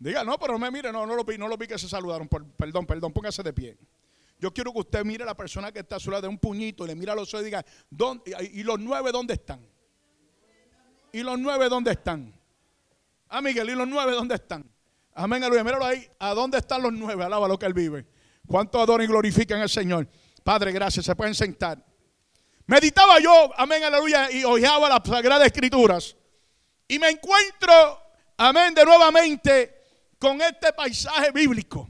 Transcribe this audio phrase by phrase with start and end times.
[0.00, 2.26] Diga, no, pero me mire, no, no lo vi, no lo vi que se saludaron.
[2.56, 3.76] perdón, perdón, póngase de pie.
[4.38, 6.38] Yo quiero que usted mire a la persona que está a su lado de un
[6.38, 9.60] puñito y le mira a los ojos y diga, ¿dónde, ¿y los nueve dónde están?
[11.12, 12.32] ¿Y los nueve dónde están?
[13.28, 14.64] Ah, Miguel, ¿y los nueve dónde están?
[15.12, 15.64] Amén, aleluya.
[15.64, 16.08] Míralo ahí.
[16.18, 17.22] ¿A dónde están los nueve?
[17.22, 18.06] Alaba lo que él vive.
[18.46, 20.08] ¿Cuánto adoran y glorifican al Señor?
[20.42, 21.04] Padre, gracias.
[21.04, 21.84] Se pueden sentar.
[22.64, 26.16] Meditaba yo, amén, aleluya, y ojeaba las sagradas escrituras.
[26.88, 28.00] Y me encuentro,
[28.38, 29.79] amén, de nuevamente
[30.20, 31.88] con este paisaje bíblico.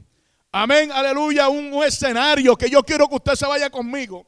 [0.51, 4.25] Amén, aleluya, un, escenario que yo quiero que usted se vaya conmigo.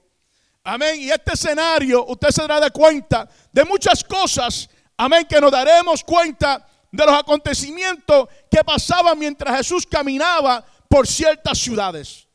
[0.64, 5.52] Amén, y este escenario usted se dará de cuenta de muchas cosas, amén, que nos
[5.52, 12.28] daremos cuenta de los acontecimientos que pasaban mientras Jesús caminaba por ciertas ciudades.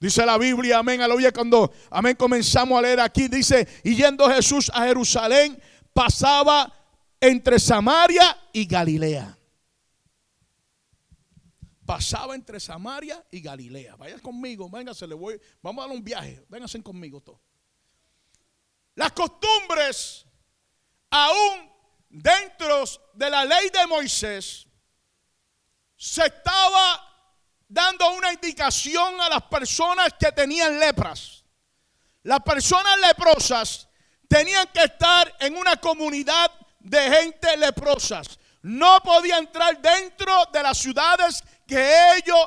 [0.00, 4.70] Dice la Biblia, amén, aleluya, cuando, amén, comenzamos a leer aquí, dice, y yendo Jesús
[4.74, 5.60] a Jerusalén,
[5.92, 6.72] pasaba
[7.20, 9.37] entre Samaria y Galilea.
[11.88, 13.96] Pasaba entre Samaria y Galilea.
[13.96, 17.40] Vayan conmigo, véngase, le voy, vamos a dar un viaje, vénganse conmigo todos.
[18.94, 20.26] Las costumbres,
[21.08, 21.72] aún
[22.10, 24.66] dentro de la ley de Moisés,
[25.96, 27.02] se estaba
[27.66, 31.42] dando una indicación a las personas que tenían lepras.
[32.22, 33.88] Las personas leprosas
[34.28, 38.38] tenían que estar en una comunidad de gente leprosas.
[38.60, 42.40] No podía entrar dentro de las ciudades que ellos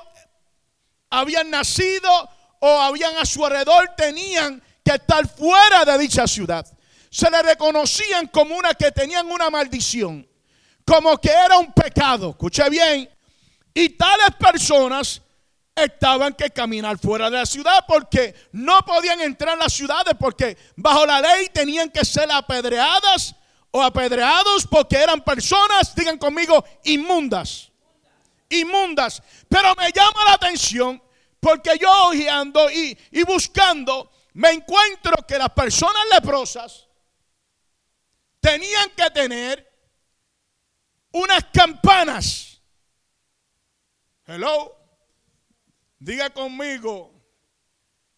[1.11, 2.09] habían nacido
[2.59, 6.65] o habían a su alrededor, tenían que estar fuera de dicha ciudad.
[7.09, 10.27] Se le reconocían como una que tenían una maldición,
[10.83, 12.31] como que era un pecado.
[12.31, 13.09] Escuche bien.
[13.73, 15.21] Y tales personas
[15.75, 20.57] estaban que caminar fuera de la ciudad porque no podían entrar en las ciudades porque
[20.75, 23.35] bajo la ley tenían que ser apedreadas
[23.71, 27.70] o apedreados porque eran personas, digan conmigo, inmundas.
[28.51, 29.21] Inmundas.
[29.47, 31.01] Pero me llama la atención
[31.39, 36.87] porque yo ojeando y, y buscando, me encuentro que las personas leprosas
[38.39, 39.67] tenían que tener
[41.11, 42.61] unas campanas.
[44.25, 44.77] Hello.
[45.99, 47.13] Diga conmigo.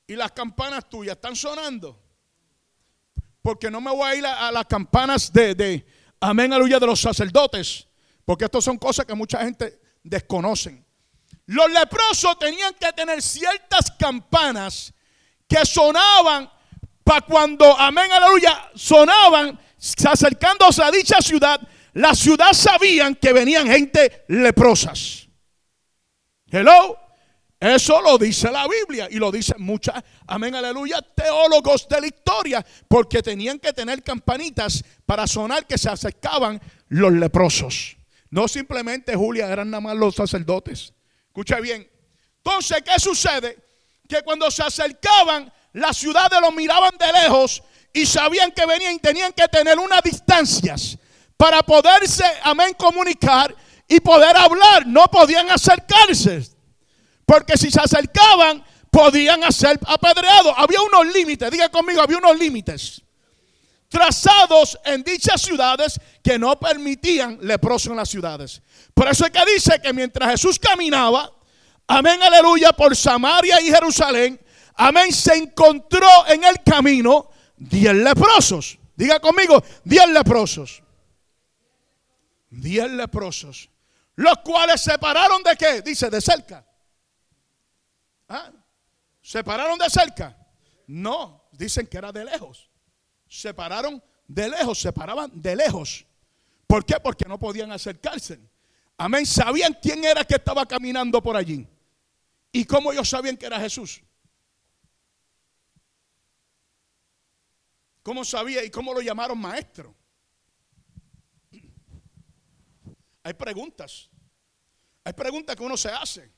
[0.06, 2.04] Y las campanas tuyas están sonando
[3.44, 5.86] porque no me voy a ir a, las campanas de, de,
[6.20, 7.86] amén, aleluya, de los sacerdotes,
[8.24, 10.86] porque estas son cosas que mucha gente desconocen.
[11.46, 14.94] Los leprosos tenían que tener ciertas campanas
[15.48, 16.50] que sonaban
[17.04, 19.60] para cuando, amén, aleluya, sonaban
[20.06, 21.60] acercándose a dicha ciudad,
[21.94, 25.28] la ciudad sabían que venían gente leprosas.
[26.50, 27.00] Hello.
[27.60, 32.66] Eso lo dice la Biblia y lo dicen muchas, amén, aleluya, teólogos de la historia,
[32.90, 36.60] porque tenían que tener campanitas para sonar que se acercaban
[36.90, 37.96] los leprosos.
[38.34, 40.92] No simplemente, Julia, eran nada más los sacerdotes.
[41.28, 41.88] Escucha bien.
[42.38, 43.60] Entonces, ¿qué sucede?
[44.10, 47.62] Que cuando se acercaban, las ciudades los miraban de lejos
[47.94, 50.98] y sabían que venían y tenían que tener unas distancias
[51.38, 53.56] para poderse, amén, comunicar
[53.88, 54.88] y poder hablar.
[54.88, 56.42] No podían acercarse.
[57.28, 60.56] Porque si se acercaban, podían ser apedreados.
[60.58, 63.04] Había unos límites, diga conmigo, había unos límites
[63.94, 68.60] trazados en dichas ciudades que no permitían leprosos en las ciudades.
[68.92, 71.32] Por eso es que dice que mientras Jesús caminaba,
[71.86, 74.44] amén, aleluya, por Samaria y Jerusalén,
[74.74, 78.80] amén, se encontró en el camino diez leprosos.
[78.96, 80.82] Diga conmigo, diez leprosos.
[82.50, 83.70] Diez leprosos.
[84.16, 85.84] Los cuales se pararon de qué?
[85.84, 86.66] Dice, de cerca.
[88.28, 88.50] ¿Ah?
[89.22, 90.36] ¿Se pararon de cerca?
[90.88, 92.73] No, dicen que era de lejos.
[93.34, 96.06] Se pararon de lejos, se paraban de lejos.
[96.68, 97.00] ¿Por qué?
[97.02, 98.40] Porque no podían acercarse.
[98.96, 99.26] Amén.
[99.26, 101.68] Sabían quién era que estaba caminando por allí.
[102.52, 104.04] Y cómo ellos sabían que era Jesús.
[108.04, 109.96] ¿Cómo sabía y cómo lo llamaron maestro?
[113.24, 114.12] Hay preguntas.
[115.04, 116.32] Hay preguntas que uno se hace.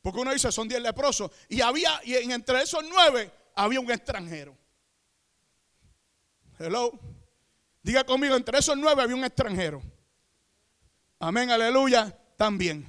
[0.00, 1.30] Porque uno dice son diez leprosos.
[1.50, 4.59] Y había, y entre esos nueve había un extranjero.
[6.62, 6.92] Hello.
[7.82, 9.80] Diga conmigo, entre esos nueve había un extranjero.
[11.18, 12.14] Amén, aleluya.
[12.36, 12.86] También.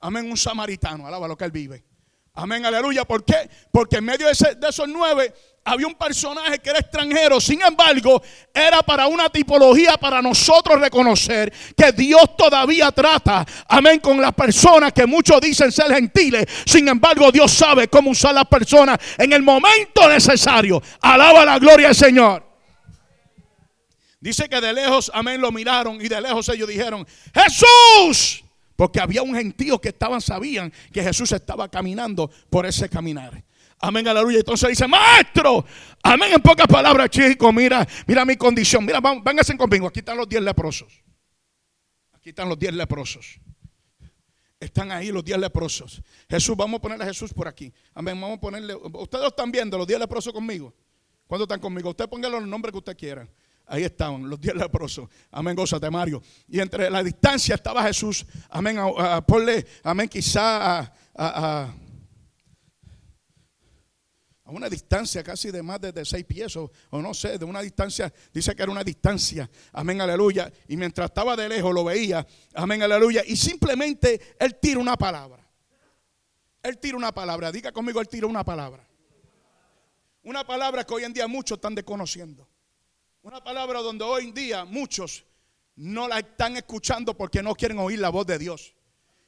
[0.00, 1.06] Amén, un samaritano.
[1.06, 1.84] Alaba lo que él vive.
[2.32, 3.04] Amén, aleluya.
[3.04, 3.50] ¿Por qué?
[3.70, 7.38] Porque en medio de, esos nueve había un personaje que era extranjero.
[7.38, 8.22] Sin embargo,
[8.54, 14.90] era para una tipología para nosotros reconocer que Dios todavía trata, amén, con las personas
[14.94, 16.46] que muchos dicen ser gentiles.
[16.64, 20.82] Sin embargo, Dios sabe cómo usar las personas en el momento necesario.
[21.02, 22.51] Alaba la gloria del Señor.
[24.22, 27.04] Dice que de lejos, amén, lo miraron y de lejos ellos dijeron,
[27.34, 28.44] Jesús,
[28.76, 33.42] Porque había un gentío que estaban, sabían que Jesús estaba caminando por ese caminar.
[33.80, 34.38] Amén, aleluya.
[34.38, 35.66] Entonces dice, maestro,
[36.04, 38.86] amén en pocas palabras, chicos, mira, mira mi condición.
[38.86, 41.02] Mira, vénganse conmigo, aquí están los diez leprosos.
[42.12, 43.40] Aquí están los diez leprosos.
[44.60, 46.00] Están ahí los diez leprosos.
[46.30, 47.72] Jesús, vamos a ponerle a Jesús por aquí.
[47.92, 48.76] Amén, vamos a ponerle.
[48.76, 50.72] Ustedes están viendo, los diez leprosos conmigo.
[51.26, 51.90] ¿Cuándo están conmigo?
[51.90, 53.28] Usted póngalo los nombres que usted quiera.
[53.72, 55.08] Ahí estaban los diez leprosos.
[55.30, 56.22] Amén, gózate, Mario.
[56.46, 58.26] Y entre la distancia estaba Jesús.
[58.50, 58.76] Amén,
[59.26, 61.74] ponle, amén, quizá a
[64.44, 68.54] una distancia casi de más de, seis pies o, no sé, de una distancia, dice
[68.54, 73.22] que era una distancia, amén, aleluya, y mientras estaba de lejos lo veía, amén, aleluya,
[73.26, 75.50] y simplemente él tira una palabra,
[76.62, 78.86] él tira una palabra, diga conmigo, él tira una palabra,
[80.24, 82.51] una palabra que hoy en día muchos están desconociendo,
[83.22, 85.24] una palabra donde hoy en día muchos
[85.76, 88.74] no la están escuchando porque no quieren oír la voz de Dios,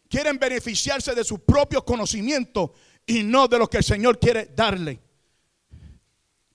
[0.08, 2.70] quieren beneficiarse de sus propios conocimientos
[3.06, 5.00] y no de lo que el Señor quiere darle.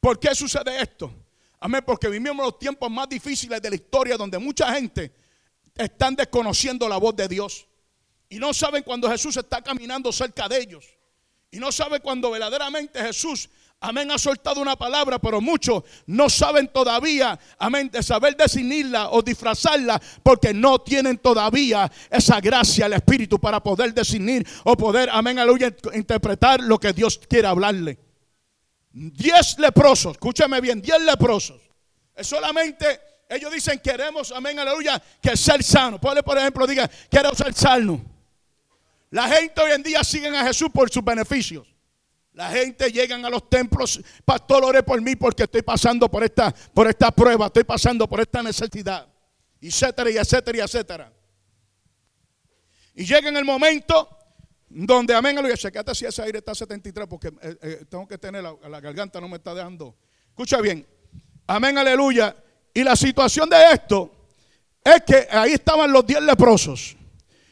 [0.02, 1.14] ¿Por qué sucede esto?
[1.62, 5.14] Amén, porque vivimos los tiempos más difíciles de la historia donde mucha gente
[5.76, 7.68] están desconociendo la voz de Dios.
[8.28, 10.86] Y no saben cuando Jesús está caminando cerca de ellos.
[11.52, 13.50] Y no saben cuando verdaderamente Jesús,
[13.82, 19.22] amén, ha soltado una palabra, pero muchos no saben todavía, amén, de saber definirla o
[19.22, 25.40] disfrazarla, porque no tienen todavía esa gracia, el Espíritu, para poder definir o poder, amén,
[25.40, 27.98] aleluya, interpretar lo que Dios quiere hablarle.
[28.92, 31.62] Diez leprosos, escúchame bien, diez leprosos.
[32.16, 33.00] Es solamente,
[33.30, 36.02] ellos dicen, queremos, amén, aleluya, que ser sano.
[36.02, 38.04] Ponle, por ejemplo, diga, quiero ser sano.
[39.12, 41.66] La gente hoy en día sigue a Jesús por sus beneficios.
[42.34, 46.54] La gente llega a los templos, pastor, ore por mí porque estoy pasando por esta,
[46.74, 49.08] por prueba, estoy pasando por esta necesidad,
[49.60, 51.14] etcétera, y etcétera, y etcétera.
[52.96, 54.18] Y llega en el momento
[54.70, 58.18] donde, amén, aleluya, checate si ese aire está a 73 porque eh, eh, tengo que
[58.18, 59.96] tener la, garganta, no me está dejando.
[60.28, 60.86] Escucha bien,
[61.48, 62.36] amén, aleluya.
[62.74, 64.12] Y la situación de esto
[64.84, 66.96] es que ahí estaban los 10 leprosos.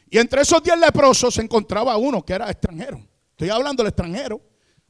[0.10, 3.02] Y entre esos 10 leprosos se encontraba uno que era extranjero.
[3.32, 4.40] Estoy hablando del extranjero.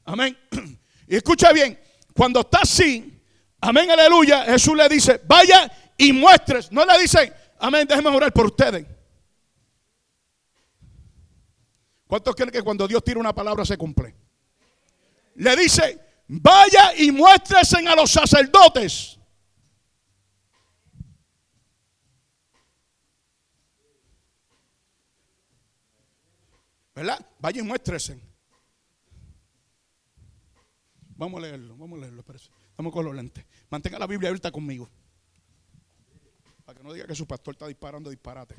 [0.07, 0.37] Amén.
[1.09, 1.79] Y escucha bien,
[2.13, 3.17] cuando está así,
[3.61, 6.69] amén, aleluya, Jesús le dice, vaya y muestres.
[6.69, 8.85] No le dice, amén, déjeme orar por ustedes.
[12.07, 14.13] ¿Cuántos creen que cuando Dios tira una palabra se cumple?
[15.35, 19.17] Le dice, vaya y muéstresen a los sacerdotes.
[26.93, 27.25] ¿Verdad?
[27.39, 28.26] Vaya y muéstresen.
[31.17, 32.23] Vamos a leerlo, vamos a leerlo.
[32.77, 33.43] Vamos con los lentes.
[33.69, 34.87] Mantenga la Biblia abierta conmigo.
[36.63, 38.55] Para que no diga que su pastor está disparando disparate.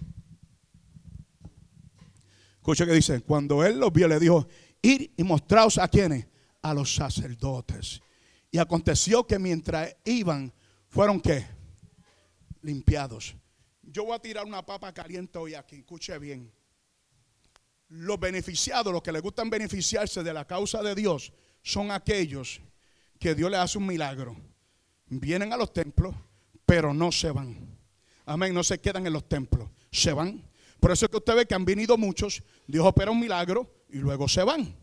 [2.57, 4.49] Escucha que dice, cuando él los vio, le dijo,
[4.83, 6.27] ir y mostraos a quienes,
[6.61, 8.03] a los sacerdotes.
[8.51, 10.53] Y aconteció que mientras iban,
[10.89, 11.47] fueron qué?
[12.63, 13.37] Limpiados.
[13.83, 16.53] Yo voy a tirar una papa caliente hoy aquí, escuche bien.
[17.89, 21.33] Los beneficiados, los que les gustan beneficiarse de la causa de Dios,
[21.63, 22.61] son aquellos
[23.19, 24.37] que Dios les hace un milagro.
[25.07, 26.15] Vienen a los templos,
[26.67, 27.79] pero no se van.
[28.27, 30.49] Amén, no se quedan en los templos, se van
[30.81, 33.99] por eso es que usted ve que han venido muchos, Dios opera un milagro y
[33.99, 34.75] luego se van.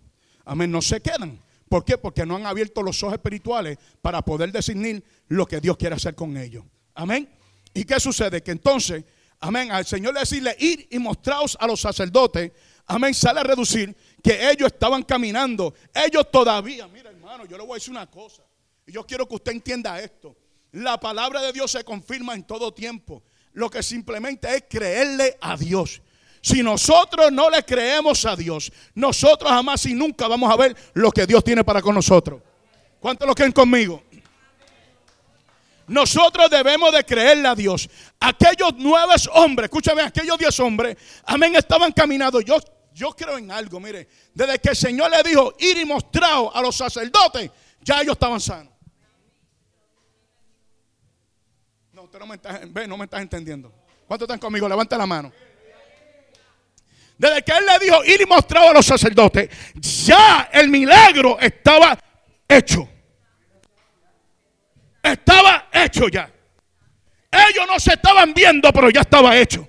[0.44, 1.40] Amén, no se quedan.
[1.70, 1.98] ¿Por qué?
[1.98, 6.14] Porque no han abierto los ojos espirituales para poder discernir lo que Dios quiere hacer
[6.14, 6.64] con ellos.
[6.94, 7.30] Amén.
[7.74, 8.44] ¿Y qué sucede?
[8.44, 9.04] Que entonces,
[9.40, 12.52] amén, al Señor le decirle ir y mostraos a los sacerdotes,
[12.86, 15.76] amén, sale a reducir que ellos estaban caminando.
[15.94, 18.42] Ellos todavía, mira hermano, yo le voy a decir una cosa.
[18.88, 20.36] Y yo quiero que usted entienda esto.
[20.72, 23.22] La palabra de Dios se confirma en todo tiempo
[23.54, 26.02] lo que simplemente es creerle a Dios.
[26.42, 31.12] Si nosotros no le creemos a Dios, nosotros jamás y nunca vamos a ver lo
[31.12, 32.42] que Dios tiene para con nosotros.
[33.00, 34.02] ¿Cuántos lo creen conmigo?
[35.88, 37.88] Nosotros debemos de creerle a Dios.
[38.20, 42.42] Aquellos nueve hombres, escúchame, aquellos diez hombres, amén, estaban caminando.
[42.42, 42.58] Yo,
[42.96, 46.62] yo creo en algo, mire, desde que el Señor le dijo ir y mostrar a
[46.62, 48.74] los sacerdotes, ya ellos estaban sanos.
[52.18, 53.74] no me estás, no me estás entendiendo.
[54.08, 54.70] ¿Cuántos están conmigo?
[54.70, 55.34] Levanta la mano.
[57.18, 62.00] Desde que él le dijo ir y mostrar a los sacerdotes, ya el milagro estaba
[62.48, 62.88] hecho.
[65.04, 66.32] Estaba hecho ya.
[67.30, 69.68] Ellos no se estaban viendo, pero ya estaba hecho.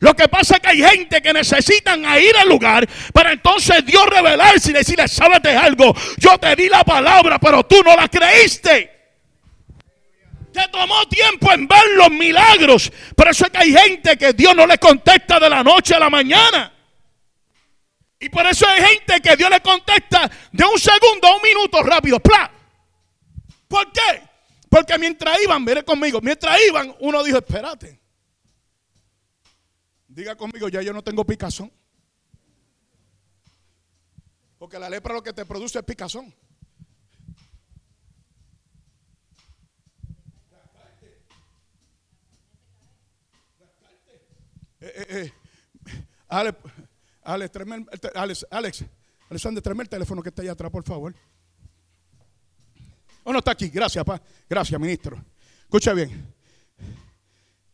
[0.00, 4.06] Lo que pasa es que hay gente que necesitan ir al lugar para entonces Dios
[4.06, 8.98] revelarse y decirle, sábate algo, yo te di la palabra, pero tú no la creíste.
[10.54, 12.90] Te tomó tiempo en ver los milagros.
[13.14, 15.98] Por eso es que hay gente que Dios no le contesta de la noche a
[15.98, 16.72] la mañana.
[18.18, 21.82] Y por eso hay gente que Dios le contesta de un segundo a un minuto
[21.82, 22.18] rápido.
[22.20, 22.50] ¡Pla!
[23.68, 24.22] ¿Por qué?
[24.70, 27.99] Porque mientras iban, mire conmigo, mientras iban, uno dijo, espérate.
[30.10, 31.70] Diga conmigo, ya yo no tengo picazón.
[34.58, 36.34] Porque la lepra lo que te produce es picazón.
[44.80, 45.32] Eh, eh, eh.
[46.26, 46.58] Alex,
[47.22, 47.56] Alex,
[48.14, 48.84] Alex, Alex,
[49.28, 51.14] Alexander, tráeme el teléfono que está allá atrás, por favor.
[53.22, 53.68] Oh, no está aquí.
[53.68, 54.20] Gracias, pa.
[54.48, 55.24] Gracias, ministro.
[55.60, 56.34] Escucha bien.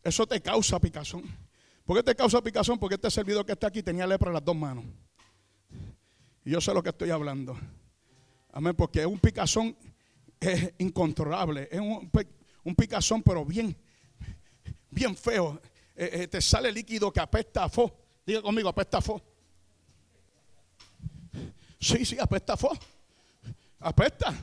[0.03, 1.46] Eso te causa picazón.
[1.87, 2.77] ¿Por qué te causa picazón?
[2.77, 4.83] Porque este servidor que está aquí tenía lepra en las dos manos.
[6.43, 7.57] Y yo sé lo que estoy hablando.
[8.51, 9.75] Amén, porque es un picazón
[10.39, 11.69] es incontrolable.
[11.71, 12.11] Es un,
[12.65, 13.73] un picazón, pero bien,
[14.91, 15.61] bien feo.
[15.95, 17.95] Eh, eh, te sale líquido que apesta a fo.
[18.25, 19.21] Diga conmigo, apesta a fo.
[21.79, 22.77] Sí, sí, apesta a fo.
[23.79, 24.33] Apesta.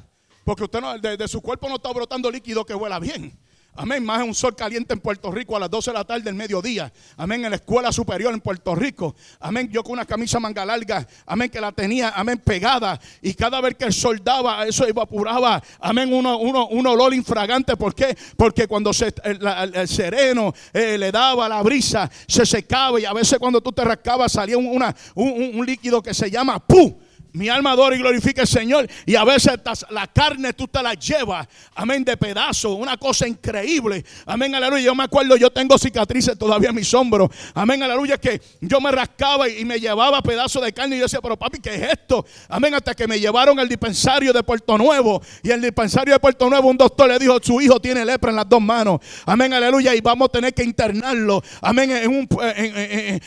[0.45, 3.39] Porque usted no, de, de, su cuerpo no está brotando líquido que huela bien.
[3.77, 4.05] Amén.
[4.05, 6.93] Más un sol caliente en Puerto Rico a las 12 de la tarde del mediodía.
[7.17, 7.45] Amén.
[7.45, 9.17] En la escuela superior en Puerto Rico.
[9.41, 9.69] Amén.
[9.73, 11.07] Yo con una camisa manga larga.
[11.27, 11.51] Amén.
[11.51, 12.11] Que la tenía.
[12.11, 12.39] Amén.
[12.39, 13.01] Pegada.
[13.21, 15.63] Y cada vez que el sol daba, eso evaporaba.
[15.81, 16.13] Amén.
[16.13, 17.77] Uno, uno, un olor infragante.
[17.77, 18.17] ¿Por qué?
[18.37, 23.01] Porque cuando se, el, sereno eh, le daba la brisa, se secaba.
[23.01, 26.31] Y a veces cuando tú te rascabas salía un, una, un, un líquido que se
[26.31, 26.97] llama pu.
[27.35, 28.89] Mi alma adora y glorifica al Señor.
[29.07, 29.55] Y a veces
[29.91, 32.75] la carne tú te la llevas, amén, de pedazo.
[32.75, 34.05] Una cosa increíble.
[34.25, 34.85] Amén, aleluya.
[34.85, 37.31] Yo me acuerdo, yo tengo cicatrices todavía en mis hombros.
[37.53, 38.19] Amén, aleluya.
[38.19, 40.95] Que yo me rascaba y me llevaba pedazos de carne.
[40.95, 42.25] Y yo decía, pero papi, ¿qué es esto?
[42.49, 45.21] Amén, hasta que me llevaron al dispensario de Puerto Nuevo.
[45.43, 48.37] Y el dispensario de Puerto Nuevo, un doctor le dijo, su hijo tiene lepra en
[48.37, 49.01] las dos manos.
[49.27, 49.93] Amén, aleluya.
[49.93, 51.43] Y vamos a tener que internarlo.
[51.61, 52.29] Amén, en,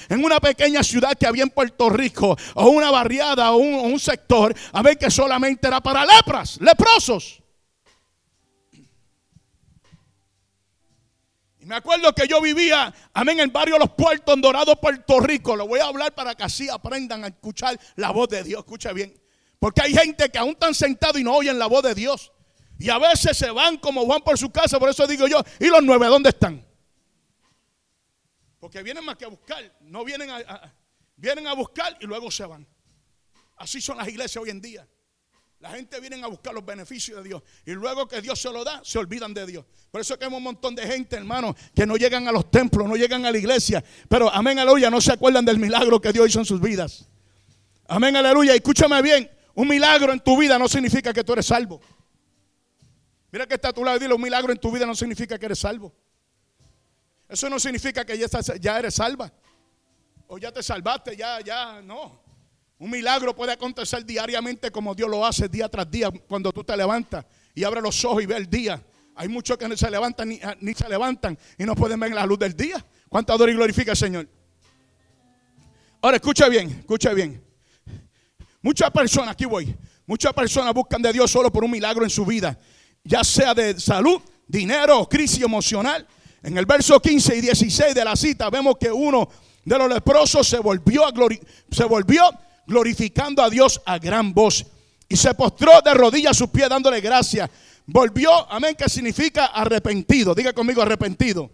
[0.10, 2.38] en una pequeña ciudad que había en Puerto Rico.
[2.54, 7.42] O una barriada, o un, sector, a ver que solamente era para lepras, leprosos.
[11.60, 15.20] Y me acuerdo que yo vivía, amén, en el barrio Los Puertos, en Dorado, Puerto
[15.20, 15.56] Rico.
[15.56, 18.60] Lo voy a hablar para que así aprendan a escuchar la voz de Dios.
[18.60, 19.14] Escucha bien.
[19.60, 22.32] Porque hay gente que aún están sentados y no oyen la voz de Dios.
[22.80, 24.80] Y a veces se van como van por su casa.
[24.80, 26.66] Por eso digo yo, ¿y los nueve dónde están?
[28.60, 29.64] Porque vienen más que a buscar.
[29.82, 30.74] No vienen a
[31.18, 32.66] vienen a buscar y luego se van.
[33.58, 34.88] Así son las iglesias hoy en día.
[35.60, 37.42] La gente viene a buscar los beneficios de Dios.
[37.66, 39.66] Y luego que Dios se lo da, se olvidan de Dios.
[39.90, 42.52] Por eso es que hay un montón de gente, hermano, que no llegan a los
[42.52, 43.84] templos, no llegan a la iglesia.
[44.08, 47.08] Pero amén, aleluya, no se acuerdan del milagro que Dios hizo en sus vidas.
[47.88, 48.54] Amén, aleluya.
[48.54, 51.82] Escúchame bien, un milagro en tu vida no significa que tú eres salvo.
[53.32, 55.40] Mira que está a tu lado y dile, un milagro en tu vida no significa
[55.40, 55.92] que eres salvo.
[57.28, 59.34] Eso no significa que ya, estás, ya eres salva.
[60.28, 62.27] O ya te salvaste, ya, ya, no.
[62.80, 66.78] Un milagro puede acontecer diariamente como Dios lo hace día tras día cuando tú te
[66.78, 68.84] levantas y abres los ojos y ves el día.
[69.16, 72.26] Hay muchos que no se levantan ni, ni se levantan y no pueden ver la
[72.26, 72.86] luz del día.
[73.10, 74.30] ¿Cuánto adora y glorifica el Señor?
[76.02, 77.44] Ahora escucha bien, escucha bien.
[78.62, 82.26] Muchas personas, aquí voy, muchas personas buscan de Dios solo por un milagro en su
[82.26, 82.60] vida,
[83.04, 86.06] ya sea de salud, dinero crisis emocional.
[86.44, 89.28] En el verso 15 y 16 de la cita vemos que uno
[89.66, 91.14] de los leprosos se volvió a
[91.72, 92.22] se volvió
[92.68, 94.66] glorificando a Dios a gran voz.
[95.10, 97.50] Y se postró de rodillas a sus pies dándole gracias.
[97.86, 100.36] Volvió, amén, que significa arrepentido.
[100.36, 101.50] Diga conmigo arrepentido.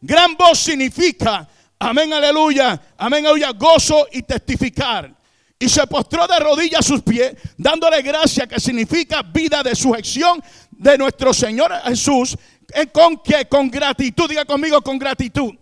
[0.00, 5.14] Gran voz significa, amén, aleluya, amén, aleluya, gozo y testificar.
[5.58, 10.42] Y se postró de rodillas a sus pies, dándole gracias, que significa vida de sujeción
[10.72, 12.36] de nuestro Señor Jesús,
[12.90, 15.54] con que con gratitud, diga conmigo con gratitud.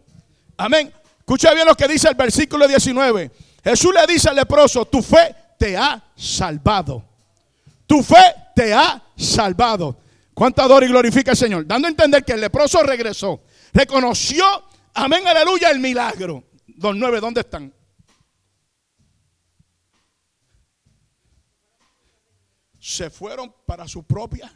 [0.56, 0.90] Amén.
[1.30, 3.30] Escucha bien lo que dice el versículo 19.
[3.62, 7.04] Jesús le dice al leproso, tu fe te ha salvado.
[7.86, 9.96] Tu fe te ha salvado.
[10.34, 11.64] ¿Cuánto adora y glorifica el Señor?
[11.68, 13.44] Dando a entender que el leproso regresó.
[13.72, 14.44] Reconoció,
[14.92, 16.42] amén, aleluya, el milagro.
[16.66, 17.72] Los nueve, ¿dónde están?
[22.80, 24.52] Se fueron para su propia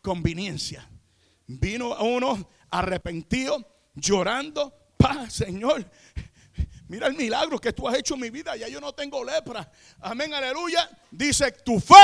[0.00, 0.88] conveniencia.
[1.46, 3.62] Vino uno arrepentido,
[3.94, 4.78] llorando,
[5.30, 5.84] Señor,
[6.88, 9.70] mira el milagro que tú has hecho en mi vida, ya yo no tengo lepra.
[10.00, 10.88] Amén, aleluya.
[11.10, 11.94] Dice, tu fe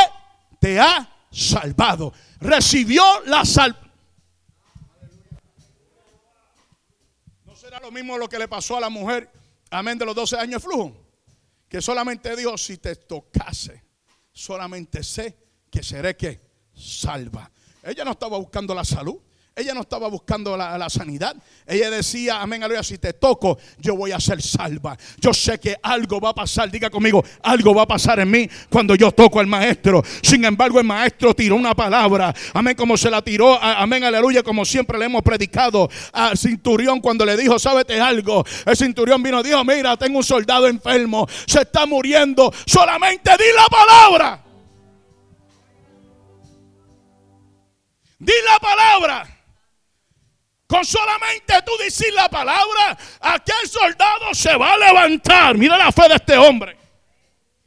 [0.60, 2.12] te ha salvado.
[2.40, 3.88] Recibió la salvación.
[7.44, 9.30] ¿No será lo mismo lo que le pasó a la mujer,
[9.70, 10.96] amén, de los 12 años de flujo?
[11.68, 13.84] Que solamente Dios, si te tocase,
[14.32, 15.36] solamente sé
[15.70, 16.40] que seré que
[16.74, 17.50] salva.
[17.82, 19.20] Ella no estaba buscando la salud.
[19.58, 21.34] Ella no estaba buscando la, sanidad.
[21.66, 24.96] Ella decía, amén, aleluya, si te toco, yo voy a ser salva.
[25.20, 28.48] Yo sé que algo va a pasar, diga conmigo, algo va a pasar en mí
[28.70, 30.04] cuando yo toco al maestro.
[30.22, 34.64] Sin embargo, el maestro tiró una palabra, amén, como se la tiró, amén, aleluya, como
[34.64, 38.44] siempre le hemos predicado al cinturión cuando le dijo, sábete algo.
[38.64, 43.56] El cinturión vino y dijo, mira, tengo un soldado enfermo, se está muriendo, solamente di
[43.56, 44.44] la palabra.
[48.20, 49.37] Di la palabra.
[50.68, 55.56] Con solamente tú decir la palabra, aquel soldado se va a levantar.
[55.56, 56.76] Mira la fe de este hombre.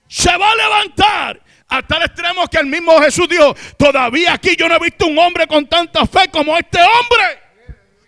[0.07, 1.41] Se va a levantar.
[1.67, 5.17] A tal extremo que el mismo Jesús dijo, todavía aquí yo no he visto un
[5.17, 7.39] hombre con tanta fe como este hombre.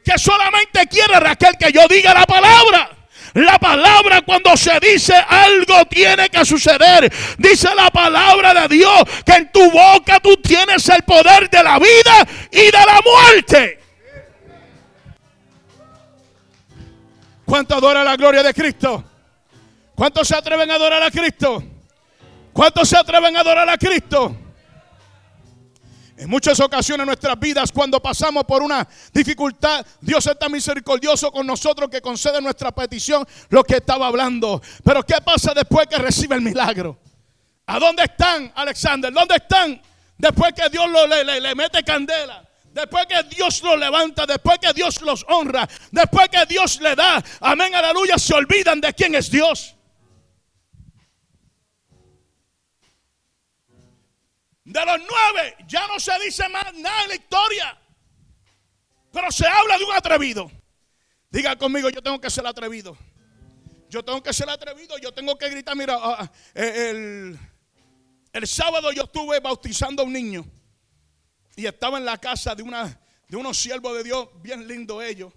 [0.06, 2.92] Que solamente quiere Raquel que yo diga la palabra.
[3.34, 7.12] La palabra cuando se dice algo tiene que suceder.
[7.40, 11.80] Dice la palabra de Dios que en tu boca tú tienes el poder de la
[11.80, 13.83] vida y de la muerte.
[17.46, 19.04] ¿Cuánto adora la gloria de Cristo?
[19.96, 21.64] ¿Cuántos se atreven a adorar a Cristo?
[22.52, 24.36] ¿Cuántos se atreven a adorar a Cristo?
[26.16, 31.32] En muchas ocasiones en nuestras vidas, cuando pasamos por una dificultad, Dios es tan misericordioso
[31.32, 34.62] con nosotros que concede nuestra petición, lo que estaba hablando.
[34.84, 37.00] Pero ¿qué pasa después que recibe el milagro?
[37.66, 39.12] ¿A dónde están, Alexander?
[39.12, 39.82] ¿Dónde están?
[40.18, 42.48] Después que Dios lo, le, le mete candela.
[42.74, 47.24] Después que Dios los levanta, después que Dios los honra, después que Dios le da,
[47.40, 49.76] amén, aleluya, se olvidan de quién es Dios.
[54.66, 57.78] De los nueve ya no se dice más nada en la historia,
[59.12, 60.52] pero se habla de un atrevido.
[61.30, 62.98] Diga conmigo, yo tengo que ser atrevido.
[63.88, 67.38] Yo tengo que ser atrevido, yo tengo que gritar, mira, ah, ah, el,
[68.32, 70.44] el sábado yo estuve bautizando a un niño.
[71.56, 75.32] Y estaba en la casa de, una, de unos siervos de Dios, bien lindo ellos.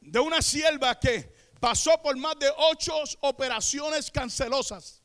[0.00, 5.02] De una sierva que pasó por más de ocho operaciones cancelosas.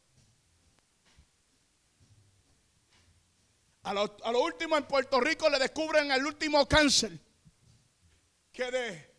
[3.83, 7.17] A lo, último en Puerto Rico le descubren el último cáncer.
[8.51, 9.15] Que de,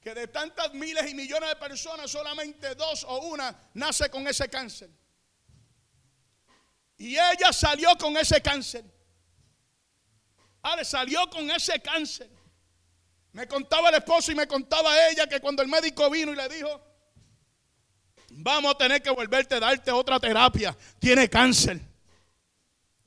[0.00, 4.48] que de tantas miles y millones de personas, solamente dos o una nace con ese
[4.48, 4.90] cáncer.
[6.98, 8.84] Y ella salió con ese cáncer
[10.84, 12.28] salió con ese cáncer.
[13.32, 16.48] Me contaba el esposo y me contaba ella que cuando el médico vino y le
[16.48, 16.80] dijo,
[18.30, 21.80] vamos a tener que volverte a darte otra terapia, tiene cáncer.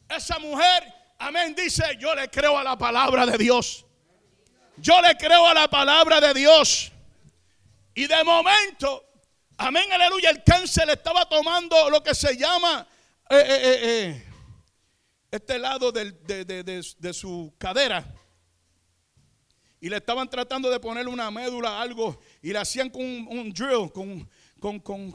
[0.08, 3.86] Esa mujer, amén, dice, yo le creo a la palabra de Dios.
[4.78, 6.92] Yo le creo a la palabra de Dios.
[7.94, 9.04] Y de momento,
[9.58, 12.88] amén, aleluya, el cáncer estaba tomando lo que se llama...
[13.32, 14.29] Eh, eh, eh,
[15.32, 18.06] este lado de, su cadera.
[19.82, 23.92] Y le estaban tratando de poner una médula, algo, y le hacían con un, drill,
[23.94, 25.12] con, con, con,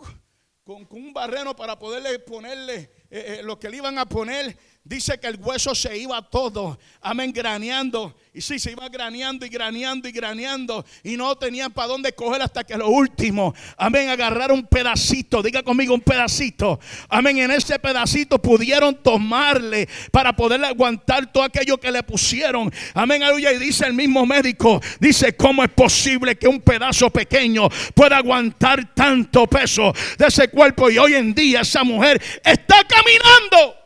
[0.64, 4.56] con, un barreno para poderle ponerle eh, eh, lo que le iban a poner.
[4.86, 8.14] Dice que el hueso se iba todo, amén, graneando.
[8.34, 10.84] Y sí, se iba graneando y graneando y graneando.
[11.02, 15.42] Y no tenían para dónde coger hasta que lo último, amén, agarrar un pedacito.
[15.42, 16.78] Diga conmigo un pedacito.
[17.08, 22.70] Amén, en ese pedacito pudieron tomarle para poderle aguantar todo aquello que le pusieron.
[22.92, 23.54] Amén, aleluya.
[23.54, 28.94] Y dice el mismo médico, dice, ¿cómo es posible que un pedazo pequeño pueda aguantar
[28.94, 30.90] tanto peso de ese cuerpo?
[30.90, 33.83] Y hoy en día esa mujer está caminando.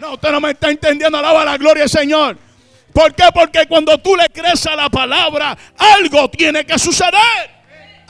[0.00, 1.18] No, usted no me está entendiendo.
[1.18, 2.36] Alaba la gloria Señor.
[2.92, 3.24] ¿Por qué?
[3.32, 7.59] Porque cuando tú le crees a la palabra, algo tiene que suceder.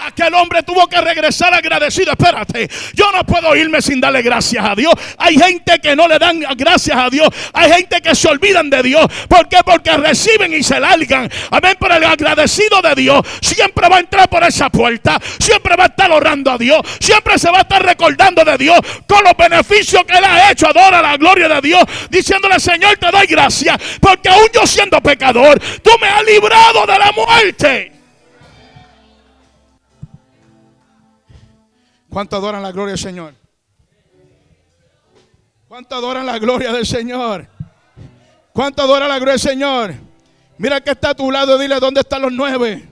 [0.06, 2.12] Aquel hombre tuvo que regresar agradecido.
[2.12, 4.92] Espérate, yo no puedo irme sin darle gracias a Dios.
[5.18, 7.28] Hay gente que no le dan gracias a Dios.
[7.52, 9.06] Hay gente que se olvidan de Dios.
[9.28, 9.58] ¿Por qué?
[9.64, 11.30] Porque reciben y se largan.
[11.50, 11.76] Amén.
[11.78, 15.18] Pero el agradecido de Dios siempre va a entrar por esa puerta.
[15.38, 16.80] Siempre va a estar orando a Dios.
[16.98, 20.68] Siempre se va a estar recordando de Dios con los beneficios que Él ha hecho.
[20.68, 21.82] Adora la gloria de Dios.
[22.08, 23.76] Diciéndole, Señor, te doy gracias.
[24.00, 27.99] Porque aún yo siendo pecador, tú me has librado de la muerte.
[32.10, 33.34] ¿Cuánto adoran la gloria del Señor?
[35.68, 37.48] ¿Cuánto adoran la gloria del Señor?
[38.52, 39.94] ¿Cuánto adoran la gloria del Señor?
[40.58, 42.88] Mira que está a tu lado, dile, ¿dónde están los nueve?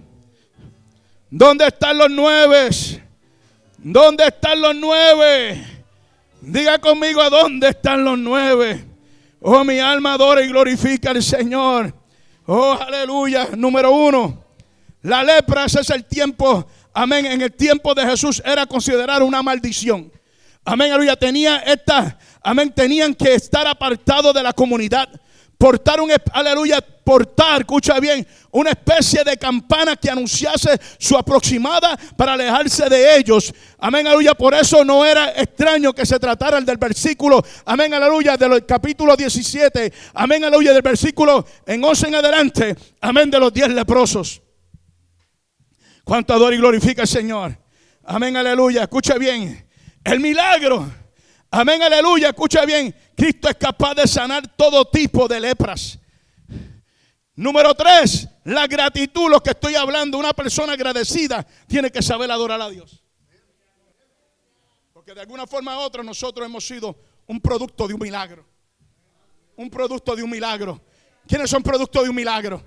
[1.29, 2.71] ¿Dónde están los nueve?
[3.77, 5.67] ¿Dónde están los nueve?
[6.41, 8.85] Diga conmigo, ¿a dónde están los nueve?
[9.41, 11.93] Oh, mi alma adora y glorifica al Señor.
[12.47, 13.49] Oh, aleluya.
[13.57, 14.45] Número uno,
[15.03, 19.43] la lepra, ese es el tiempo amén, en el tiempo de Jesús era considerada una
[19.43, 20.13] maldición.
[20.65, 21.17] Amén, aleluya.
[21.17, 25.09] Tenía esta, amén, tenían que estar apartados de la comunidad
[25.59, 32.35] portar un, aleluya, portar, escucha bien, una especie de campana que anunciase su aproximada para
[32.35, 33.53] alejarse de ellos.
[33.79, 34.35] Amén, aleluya.
[34.35, 39.93] Por eso no era extraño que se tratara del versículo, amén, aleluya, del capítulo 17,
[40.15, 44.41] amén, aleluya, del versículo en 11 en adelante, amén, de los 10 leprosos.
[46.09, 47.55] Cuánto adora y glorifica el Señor.
[48.03, 48.85] Amén, aleluya.
[48.85, 49.69] Escucha bien.
[50.03, 50.91] El milagro.
[51.51, 52.29] Amén, aleluya.
[52.29, 52.97] Escucha bien.
[53.15, 55.99] Cristo es capaz de sanar todo tipo de lepras.
[57.35, 60.17] Número tres, la gratitud, lo que estoy hablando.
[60.17, 63.05] Una persona agradecida tiene que saber adorar a Dios.
[64.95, 68.47] Porque de alguna forma u otra nosotros hemos sido un producto de un milagro.
[69.57, 70.81] Un producto de un milagro.
[71.27, 72.65] ¿Quiénes son producto de un milagro?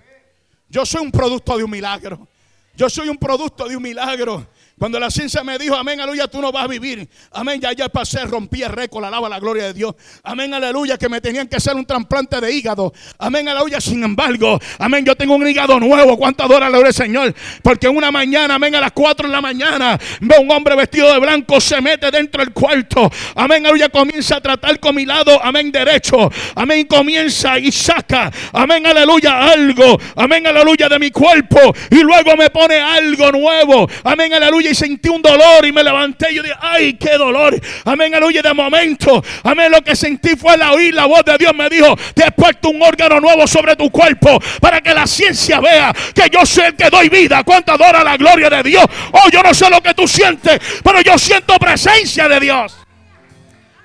[0.69, 2.27] Yo soy un producto de un milagro.
[2.75, 4.47] Yo soy un producto de un milagro.
[4.81, 7.07] Cuando la ciencia me dijo, amén, aleluya, tú no vas a vivir.
[7.33, 9.93] Amén, ya ya pasé, rompí el récord, alaba la gloria de Dios.
[10.23, 12.91] Amén, aleluya, que me tenían que hacer un trasplante de hígado.
[13.19, 16.17] Amén, aleluya, sin embargo, amén, yo tengo un hígado nuevo.
[16.17, 17.35] ¿Cuánto adora la gloria del Señor?
[17.61, 21.19] Porque una mañana, amén, a las 4 de la mañana, veo un hombre vestido de
[21.19, 23.07] blanco, se mete dentro del cuarto.
[23.35, 26.31] Amén, aleluya, comienza a tratar con mi lado, amén, derecho.
[26.55, 29.99] Amén, comienza y saca, amén, aleluya, algo.
[30.15, 31.59] Amén, aleluya, de mi cuerpo.
[31.91, 33.87] Y luego me pone algo nuevo.
[34.03, 37.59] Amén, aleluya y sentí un dolor y me levanté y yo dije, ay, qué dolor.
[37.85, 39.23] Amén, aleluya, de momento.
[39.43, 42.31] Amén, lo que sentí fue la oír la voz de Dios me dijo, te he
[42.31, 46.65] puesto un órgano nuevo sobre tu cuerpo para que la ciencia vea que yo soy
[46.65, 47.43] el que doy vida.
[47.43, 48.85] Cuánto adora la gloria de Dios.
[49.11, 52.77] Oh, yo no sé lo que tú sientes, pero yo siento presencia de Dios.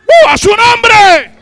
[0.06, 1.35] ¡Uh, a su nombre!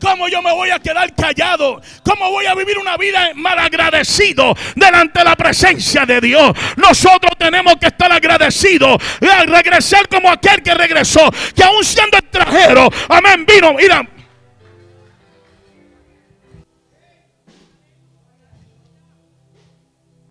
[0.00, 1.80] ¿Cómo yo me voy a quedar callado?
[2.02, 6.52] ¿Cómo voy a vivir una vida mal agradecido delante de la presencia de Dios?
[6.76, 12.88] Nosotros tenemos que estar agradecidos y regresar como aquel que regresó, que aún siendo extranjero,
[13.08, 14.06] amén, vino, mira.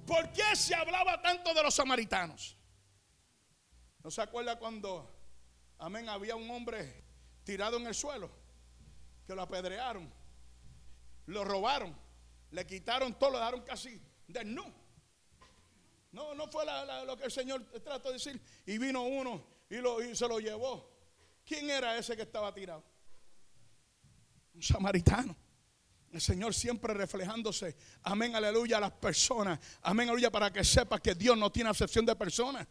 [0.06, 2.56] ¿Por qué se hablaba tanto de los samaritanos?
[4.04, 5.12] ¿No se acuerda cuando,
[5.80, 7.04] amén, había un hombre
[7.43, 8.45] tirado en el suelo?
[9.26, 10.12] Que lo apedrearon,
[11.28, 11.96] lo robaron,
[12.52, 14.74] le quitaron todo, lo dejaron casi desnudo.
[16.12, 16.66] No, no fue
[17.06, 18.42] lo que el Señor trató de decir.
[18.66, 20.90] Y vino uno y, lo, se lo llevó.
[21.46, 22.84] ¿Quién era ese que estaba tirado?
[24.54, 25.36] Un samaritano.
[26.12, 31.14] El Señor siempre reflejándose, amén, aleluya, a las personas, amén, aleluya, para que sepas que
[31.14, 32.66] Dios no tiene acepción de personas.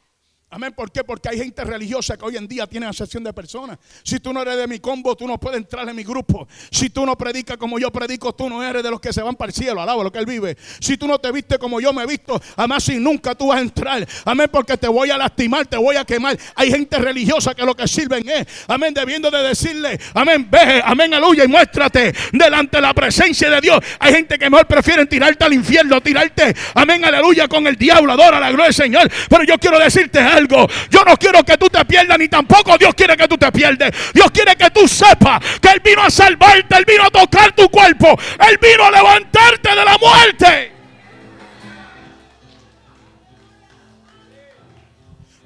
[0.51, 0.73] Amén.
[0.73, 1.03] ¿Por qué?
[1.03, 3.77] Porque hay gente religiosa que hoy en día tiene asesión de personas.
[4.05, 6.47] Si tú no eres de mi combo, tú no puedes entrar en mi grupo.
[6.71, 9.35] Si tú no predicas como yo predico, tú no eres de los que se van
[9.35, 9.83] para el cielo.
[9.83, 10.57] Alaba lo que él vive.
[10.79, 13.59] Si tú no te viste como yo me he visto, además si nunca tú vas
[13.59, 14.07] a entrar.
[14.25, 14.49] Amén.
[14.53, 16.39] Porque te voy a lastimar, te voy a quemar.
[16.55, 21.13] Hay gente religiosa que lo que sirven es, amén, debiendo de decirle, amén, ve, amén,
[21.15, 23.81] aleluya, y muéstrate delante de la presencia de Dios.
[23.99, 28.13] Hay gente que mejor prefieren tirarte al infierno, tirarte, amén, aleluya, con el diablo.
[28.13, 29.11] Adora la gloria del Señor.
[29.29, 30.67] Pero yo quiero decirte algo.
[30.91, 33.91] Yo no quiero que tú te pierdas, ni tampoco Dios quiere que tú te pierdes.
[34.13, 37.69] Dios quiere que tú sepas que Él vino a salvarte, Él vino a tocar tu
[37.69, 38.19] cuerpo,
[38.49, 40.73] Él vino a levantarte de la muerte.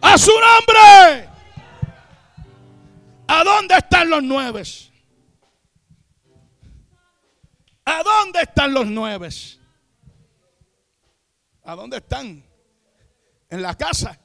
[0.01, 1.29] A su nombre.
[3.29, 4.63] ¿A dónde están los nueve?
[7.85, 9.29] ¿A dónde están los nueve?
[11.65, 12.43] ¿A dónde están?
[13.51, 14.19] En la casa.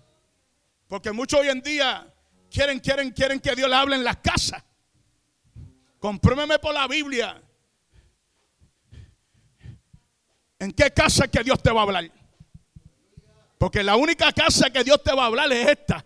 [0.93, 2.06] Porque muchos hoy en día
[2.51, 4.63] quieren, quieren, quieren que Dios le hable en las casas.
[5.97, 7.41] Compruébeme por la Biblia.
[10.60, 12.12] ¿En qué casa que Dios te va a hablar?
[13.58, 16.06] Porque la única casa que Dios te va a hablar es esta.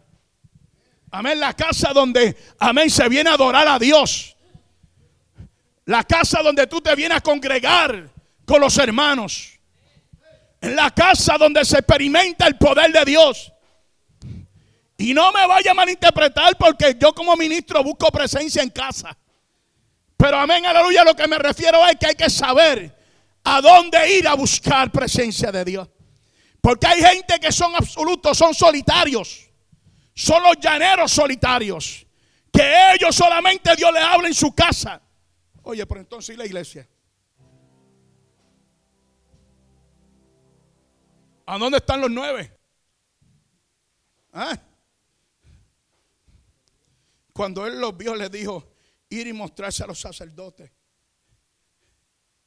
[1.11, 4.37] Amén, la casa donde, amén, se viene a adorar a Dios.
[5.83, 8.09] La casa donde tú te vienes a congregar
[8.45, 9.59] con los hermanos.
[10.61, 13.51] En la casa donde se experimenta el poder de Dios.
[14.97, 19.15] Y no me vaya a malinterpretar porque yo como ministro busco presencia en casa.
[20.17, 22.97] Pero amén, aleluya, lo que me refiero es que hay que saber
[23.43, 25.87] a dónde ir a buscar presencia de Dios.
[26.59, 29.49] Porque hay gente que son absolutos, son solitarios.
[30.15, 32.05] Son los llaneros solitarios.
[32.51, 34.99] Que ellos solamente Dios les habla en su casa.
[35.61, 36.89] Oye, pero entonces ¿y la iglesia?
[41.45, 42.51] ¿A dónde están los nueve?
[44.33, 44.57] ¿Ah?
[47.37, 48.73] Cuando él los vio, le dijo,
[49.09, 50.71] ir y mostrarse a los sacerdotes.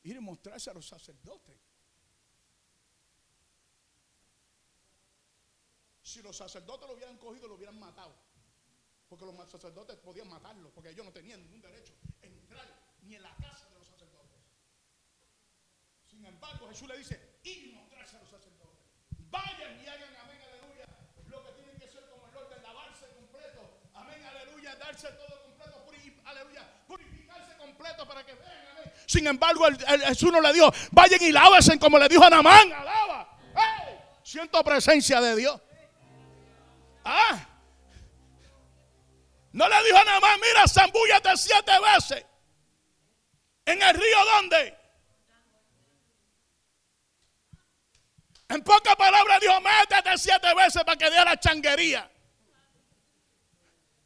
[0.03, 1.57] Ir y mostrarse a los sacerdotes.
[6.03, 8.16] Si los sacerdotes lo hubieran cogido, lo hubieran matado.
[9.09, 12.66] Porque los sacerdotes podían matarlo, porque ellos no tenían ningún derecho a entrar
[13.03, 14.40] ni en la casa de los sacerdotes.
[16.09, 18.90] Sin embargo, Jesús le dice, y mostrarse a los sacerdotes.
[19.31, 20.87] Vayan y hagan, amén, aleluya,
[21.29, 24.20] lo que tienen que ser como el orden, lavarse completo, amén,
[26.87, 28.92] purificarse completo para que vean, amén.
[29.07, 32.72] Sin embargo, el, Jesús no le dijo, vayan y lávense como le dijo a Namán,
[32.72, 33.38] alaba.
[34.22, 35.61] Siento presencia de Dios.
[37.05, 37.46] Ah.
[39.53, 42.24] No le dijo a Namán, mira, zambúllate siete veces.
[43.64, 44.79] ¿En el río dónde?
[48.48, 52.10] En pocas palabras dijo, métete siete veces para que deje la changuería.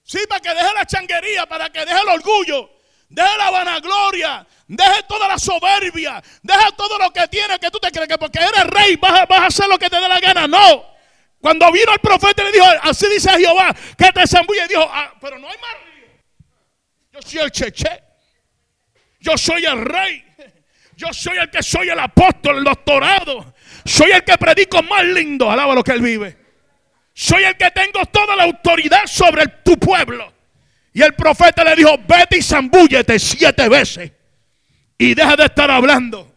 [0.04, 2.70] Sí, para que deje la changuería, para que deje el orgullo,
[3.08, 7.90] deje la vanagloria, deje toda la soberbia, deje todo lo que tiene que tú te
[7.90, 10.20] crees que porque eres rey vas a, vas a hacer lo que te dé la
[10.20, 10.46] gana.
[10.46, 10.94] No.
[11.40, 14.68] Cuando vino el profeta le dijo, así dice Jehová, que te zambulle.
[14.68, 15.76] Dijo, ah, pero no hay más.
[17.12, 18.02] Yo soy el cheche.
[19.20, 20.24] Yo soy el rey.
[20.96, 23.54] Yo soy el que soy el apóstol, el doctorado.
[23.84, 25.50] Soy el que predico más lindo.
[25.50, 26.43] Alaba lo que él vive.
[27.14, 30.32] Soy el que tengo toda la autoridad sobre tu pueblo.
[30.92, 34.12] Y el profeta le dijo, vete y zambúllete siete veces.
[34.98, 36.34] Y deja de estar hablando.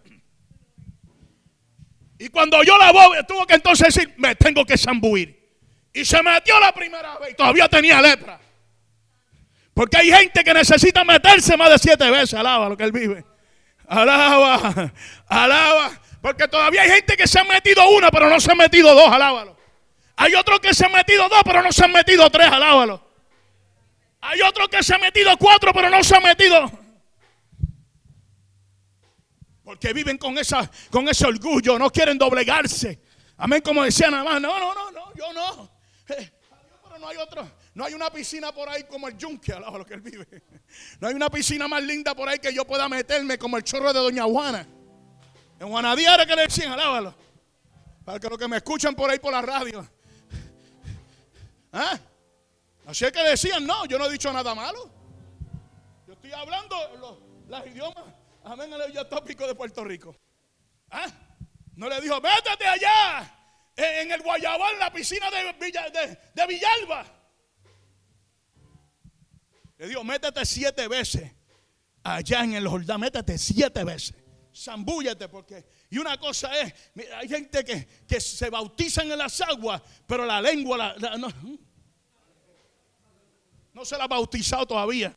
[2.20, 5.36] Y cuando yo la voy, tuvo que entonces decir, me tengo que zambuir.
[5.94, 8.40] Y se metió la primera vez y todavía tenía lepra.
[9.74, 12.36] Porque hay gente que necesita meterse más de siete veces.
[12.36, 13.24] Alaba lo que él vive.
[13.88, 14.92] Alaba,
[15.28, 15.92] alaba.
[16.22, 19.12] Porque todavía hay gente que se ha metido una, pero no se ha metido dos.
[19.12, 19.57] Alábalo.
[20.18, 22.48] Hay otros que se han metido dos, pero no se han metido tres.
[22.48, 23.08] Alábalo.
[24.20, 26.72] Hay otros que se han metido cuatro, pero no se han metido.
[29.64, 33.00] Porque viven con, esa, con ese orgullo, no quieren doblegarse.
[33.38, 34.42] Amén, como decía nada más.
[34.42, 35.70] No, no, no, no, yo no.
[36.10, 36.32] Eh,
[36.84, 37.52] pero no hay otro.
[37.76, 40.26] No hay una piscina por ahí como el yunque, al lo que él vive.
[41.00, 43.94] No hay una piscina más linda por ahí que yo pueda meterme como el chorro
[43.94, 44.68] de Doña Juana.
[45.60, 47.14] En Juanadiara que le decían, alábalo.
[48.04, 49.88] Para que los que me escuchan por ahí por la radio.
[51.80, 52.00] ¿Ah?
[52.88, 54.90] Así es que decían, no, yo no he dicho nada malo.
[56.08, 56.76] Yo estoy hablando
[57.48, 58.04] los, idiomas,
[58.44, 60.16] amén, el tópico de Puerto Rico.
[60.90, 61.06] ¿Ah?
[61.76, 63.32] No le dijo, métete allá,
[63.76, 67.06] en el Guayabal, la piscina de, Villalba.
[69.78, 71.32] Le digo, métete siete veces
[72.02, 74.16] allá en el Jordán, métete siete veces.
[74.52, 75.64] Zambúllate porque.
[75.92, 76.74] Y una cosa es,
[77.16, 81.28] hay gente que, que se bautizan en las aguas, pero la lengua no,
[83.78, 85.16] no se la ha bautizado todavía.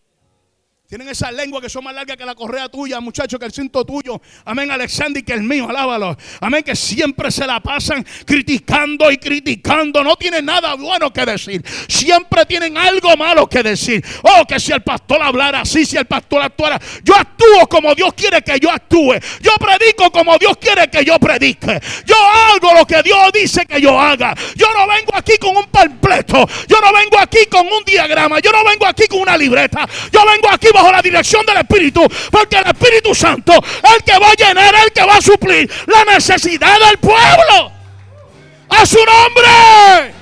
[0.90, 3.84] Tienen esa lengua que son más largas que la correa tuya, muchacho, que el cinto
[3.84, 4.20] tuyo.
[4.44, 6.16] Amén, Alexander, y que el mío, alábalo.
[6.40, 10.02] Amén, que siempre se la pasan criticando y criticando.
[10.02, 11.64] No tienen nada bueno que decir.
[11.86, 14.04] Siempre tienen algo malo que decir.
[14.22, 16.80] Oh, que si el pastor hablara así, si el pastor actuara.
[17.04, 19.14] Yo actúo como Dios quiere que yo actúe.
[19.40, 21.80] Yo predico como Dios quiere que yo predique.
[22.04, 24.34] Yo hago lo que Dios dice que yo haga.
[24.56, 26.48] Yo no vengo aquí con un palpleto.
[26.66, 28.40] Yo no vengo aquí con un diagrama.
[28.40, 29.88] Yo no vengo aquí con una libreta.
[30.10, 34.18] Yo vengo aquí bajo la dirección del Espíritu, porque el Espíritu Santo es el que
[34.18, 37.72] va a llenar, el que va a suplir la necesidad del pueblo.
[38.68, 40.14] A su nombre.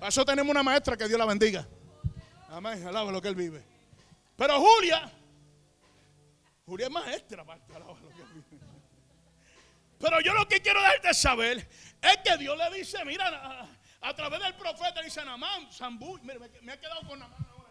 [0.00, 1.66] A eso tenemos una maestra que Dios la bendiga.
[2.50, 3.62] Amén, alaba lo que él vive.
[4.36, 5.10] Pero Julia,
[6.66, 7.44] Julia es maestra.
[10.00, 11.68] Pero yo lo que quiero darte saber
[12.02, 13.68] es que Dios le dice, mira,
[14.00, 17.70] a través del profeta dice Namán, Zambú, mire, me, he quedado con Namán ahora.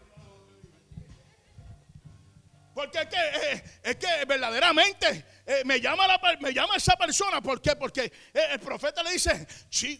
[2.72, 7.40] Porque es que, eh, es que verdaderamente eh, me, llama la, me llama esa persona.
[7.40, 7.74] ¿Por qué?
[7.74, 9.46] Porque eh, el profeta le dice,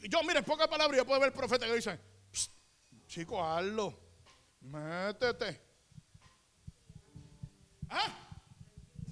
[0.09, 1.99] yo mire, en pocas palabras, yo puedo ver el profeta que dice,
[3.07, 3.99] chico, hazlo,
[4.61, 5.61] métete.
[7.89, 8.30] ¿Ah?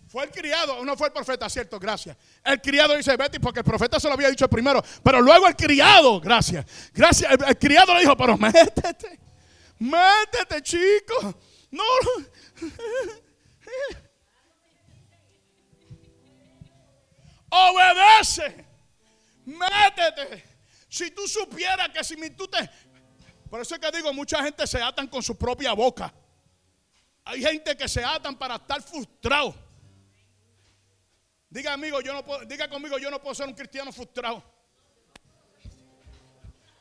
[0.09, 2.17] Fue el criado, no fue el profeta, cierto, gracias.
[2.43, 4.83] El criado dice, Betty, porque el profeta se lo había dicho primero.
[5.03, 6.65] Pero luego el criado, gracias.
[6.95, 9.21] Gracias, el, criado le dijo, pero métete,
[9.79, 11.39] métete, chico.
[11.71, 11.85] No.
[17.51, 18.65] Obedece.
[19.45, 20.45] Métete.
[20.89, 22.59] Si tú supieras que si tú te...
[23.51, 26.15] Por eso es que digo, mucha gente se atan con su propia boca.
[27.27, 29.68] Hay gente que se atan para estar frustrado.
[31.51, 34.43] Diga yo no puedo, diga conmigo, yo no puedo ser un cristiano frustrado.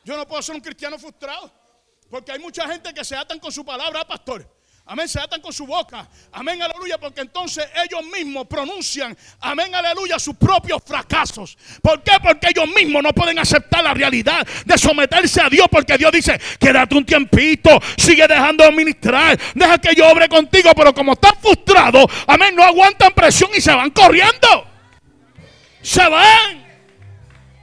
[0.04, 1.50] Yo no puedo ser un cristiano frustrado.
[2.10, 4.57] Porque hay mucha gente que se atan con su palabra, pastor.
[4.90, 6.08] Amén, se atan con su boca.
[6.32, 11.58] Amén, aleluya, porque entonces ellos mismos pronuncian, amén, aleluya, sus propios fracasos.
[11.82, 12.12] ¿Por qué?
[12.22, 16.40] Porque ellos mismos no pueden aceptar la realidad de someterse a Dios, porque Dios dice,
[16.58, 21.36] quédate un tiempito, sigue dejando de ministrar, deja que yo obre contigo, pero como están
[21.38, 24.66] frustrados, amén, no aguantan presión y se van corriendo.
[25.82, 26.67] Se van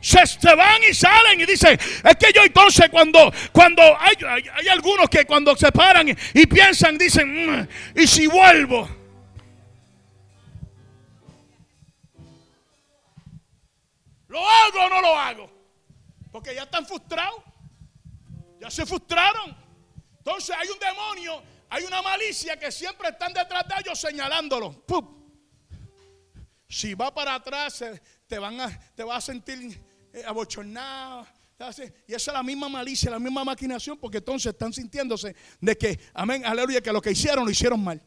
[0.05, 4.15] se, van y salen y dicen, es que yo entonces cuando, cuando hay,
[4.53, 8.87] hay, algunos que cuando se paran y, piensan, dicen, mm, ¿y si vuelvo?
[14.27, 15.51] ¿Lo hago o no lo hago?
[16.31, 17.41] Porque ya están frustrados.
[18.59, 19.57] Ya se frustraron.
[20.19, 24.83] Entonces hay un demonio, hay una malicia que siempre están detrás de ellos señalándolo.
[26.67, 27.83] Si va para atrás,
[28.27, 31.27] te, van a, te vas a sentir eh, abochornado.
[32.07, 35.99] Y esa es la misma malicia, la misma maquinación, porque entonces están sintiéndose de que,
[36.13, 38.01] amén, aleluya, que lo que hicieron lo hicieron mal.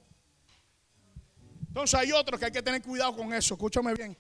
[1.67, 3.55] Entonces hay otros que hay que tener cuidado con eso.
[3.55, 4.17] Escúchame bien.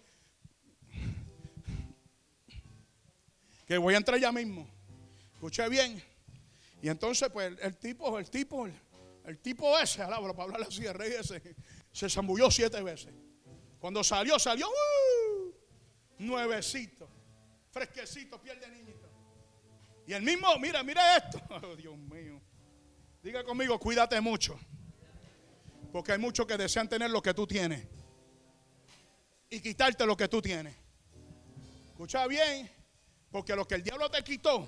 [3.66, 4.68] Que voy a entrar ya mismo.
[5.34, 6.02] Escuché bien.
[6.82, 8.66] Y entonces, pues, el tipo, el tipo,
[9.24, 11.42] el, tipo ese, para hablarle así, el rey ese,
[11.92, 13.12] se zambulló siete veces.
[13.78, 15.52] Cuando salió, salió, uh,
[16.18, 16.97] nuevecito
[17.70, 19.08] fresquecito, piel de niñito.
[20.06, 21.38] Y el mismo, mira, mira esto.
[21.50, 22.40] Oh, Dios mío.
[23.22, 24.58] Diga conmigo, cuídate mucho.
[25.92, 27.86] Porque hay muchos que desean tener lo que tú tienes.
[29.50, 30.74] Y quitarte lo que tú tienes.
[31.88, 32.70] Escucha bien.
[33.30, 34.66] Porque lo que el diablo te quitó,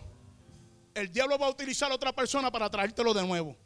[0.95, 3.57] el diablo va a utilizar a otra persona para traértelo de nuevo.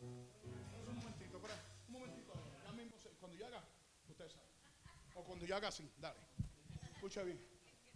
[0.00, 1.40] Un momentito,
[1.86, 2.32] un momentito.
[2.66, 3.64] Ya mismo, cuando yo haga,
[4.08, 4.44] usted sabe.
[5.14, 6.20] O cuando yo haga así, dale.
[6.94, 7.49] Escucha bien.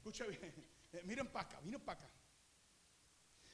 [0.04, 0.52] Escucha bien.
[0.92, 2.10] Eh, miren para acá, miren para acá.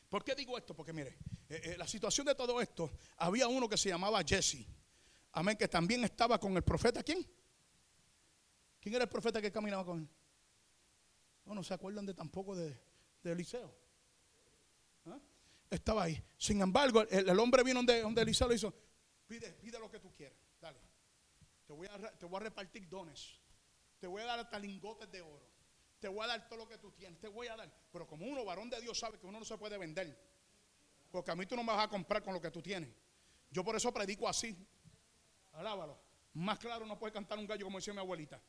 [0.08, 0.74] ¿Por qué digo esto?
[0.74, 1.16] Porque mire,
[1.48, 4.66] eh, eh, la situación de todo esto, había uno que se llamaba Jesse.
[5.30, 7.04] Amén, que también estaba con el profeta.
[7.04, 7.24] ¿Quién?
[8.80, 10.08] ¿Quién era el profeta que caminaba con él?
[11.44, 12.76] No, se acuerdan de tampoco de,
[13.22, 13.72] Eliseo.
[15.06, 15.20] ¿Ah?
[15.70, 16.20] Estaba ahí.
[16.36, 18.74] Sin embargo, el, hombre vino donde, donde Eliseo le hizo,
[19.28, 20.36] pide, pide lo que tú quieras.
[20.60, 20.80] Dale.
[21.64, 23.38] Te voy, a, te voy a repartir dones.
[24.00, 25.60] Te voy a dar hasta lingotes de oro
[26.00, 27.70] te voy a dar todo lo que tú tienes, te voy a dar.
[27.92, 30.18] Pero como uno, varón de Dios, sabe que uno no se puede vender.
[31.10, 32.90] Porque a mí tú no me vas a comprar con lo que tú tienes.
[33.50, 34.56] Yo por eso predico así.
[35.52, 36.00] Alábalo.
[36.34, 38.40] Más claro no puede cantar un gallo como decía mi abuelita.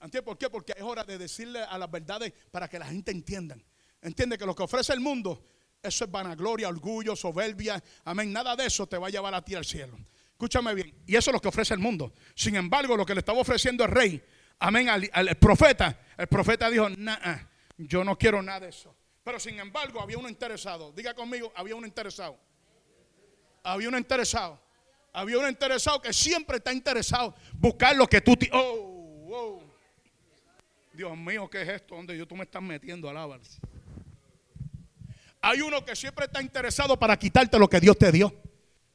[0.00, 0.50] ¿Entiendes por qué?
[0.50, 3.56] Porque es hora de decirle a las verdades para que la gente entienda.
[4.02, 5.44] Entiende que lo que ofrece el mundo,
[5.82, 7.82] eso es vanagloria, orgullo, soberbia.
[8.04, 8.32] Amén.
[8.32, 9.98] Nada de eso te va a llevar a ti al cielo.
[10.32, 11.02] Escúchame bien.
[11.06, 12.12] Y eso es lo que ofrece el mundo.
[12.34, 14.22] Sin embargo, lo que le estaba ofreciendo el rey
[14.58, 17.38] amén, al, profeta, el profeta dijo, nah,
[17.76, 18.94] yo no quiero nada de eso.
[19.24, 20.92] Pero sin embargo, había uno interesado.
[20.92, 22.38] Diga conmigo, había uno interesado.
[23.62, 24.60] Había uno interesado.
[25.12, 27.34] Había uno interesado que siempre está interesado.
[27.54, 28.36] Buscar lo que tú...
[28.52, 29.62] Oh, oh.
[30.92, 31.94] Dios mío, ¿qué es esto?
[31.94, 33.08] ¿Dónde yo tú me estás metiendo?
[33.08, 33.42] Alábalo.
[35.40, 38.34] Hay uno que siempre está interesado para quitarte lo que Dios te dio.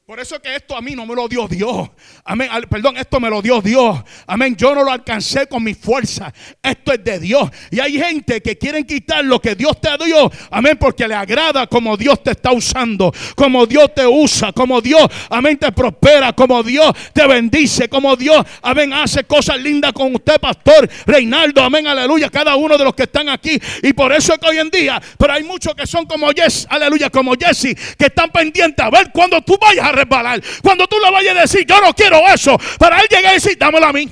[0.06, 1.88] Por eso que esto a mí no me lo dio Dios.
[2.26, 2.50] Amén.
[2.68, 4.02] Perdón, esto me lo dio Dios.
[4.26, 4.54] Amén.
[4.54, 6.30] Yo no lo alcancé con mi fuerza.
[6.62, 7.48] Esto es de Dios.
[7.70, 10.30] Y hay gente que quieren quitar lo que Dios te dio.
[10.50, 10.76] Amén.
[10.78, 13.14] Porque le agrada como Dios te está usando.
[13.34, 14.52] Como Dios te usa.
[14.52, 16.34] Como Dios, amén, te prospera.
[16.34, 17.88] Como Dios te bendice.
[17.88, 21.62] Como Dios, amén, hace cosas lindas con usted, pastor Reinaldo.
[21.62, 21.86] Amén.
[21.86, 22.28] Aleluya.
[22.28, 23.58] Cada uno de los que están aquí.
[23.82, 26.66] Y por eso es que hoy en día, pero hay muchos que son como Jesse.
[26.68, 27.08] Aleluya.
[27.08, 27.74] Como Jesse.
[27.96, 30.42] Que están pendientes a ver cuando tú vayas a resbalar.
[30.62, 33.58] Cuando tú le vayas a decir, yo no quiero eso, para él llegar y decir,
[33.58, 34.08] dámelo a mí.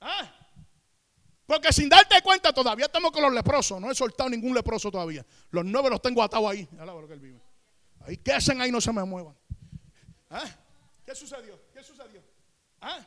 [0.00, 0.32] ¿Ah?
[1.46, 3.80] Porque sin darte cuenta, todavía estamos con los leprosos.
[3.80, 5.26] No he soltado ningún leproso todavía.
[5.50, 6.68] Los nueve los tengo atados ahí.
[8.06, 8.70] Ahí, ¿qué hacen ahí?
[8.70, 9.36] No se me muevan.
[10.30, 10.44] ¿Ah?
[11.04, 11.60] ¿Qué sucedió?
[11.74, 12.22] ¿Qué sucedió?
[12.80, 13.00] ¿Ah?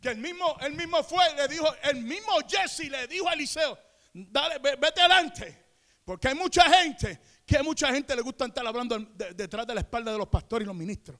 [0.00, 3.78] Que el mismo, el mismo fue, le dijo, el mismo Jesse le dijo a Eliseo,
[4.12, 5.64] dale, vete adelante.
[6.04, 10.10] Porque hay mucha gente que mucha gente le gusta estar hablando detrás de la espalda
[10.10, 11.18] de los pastores y los ministros.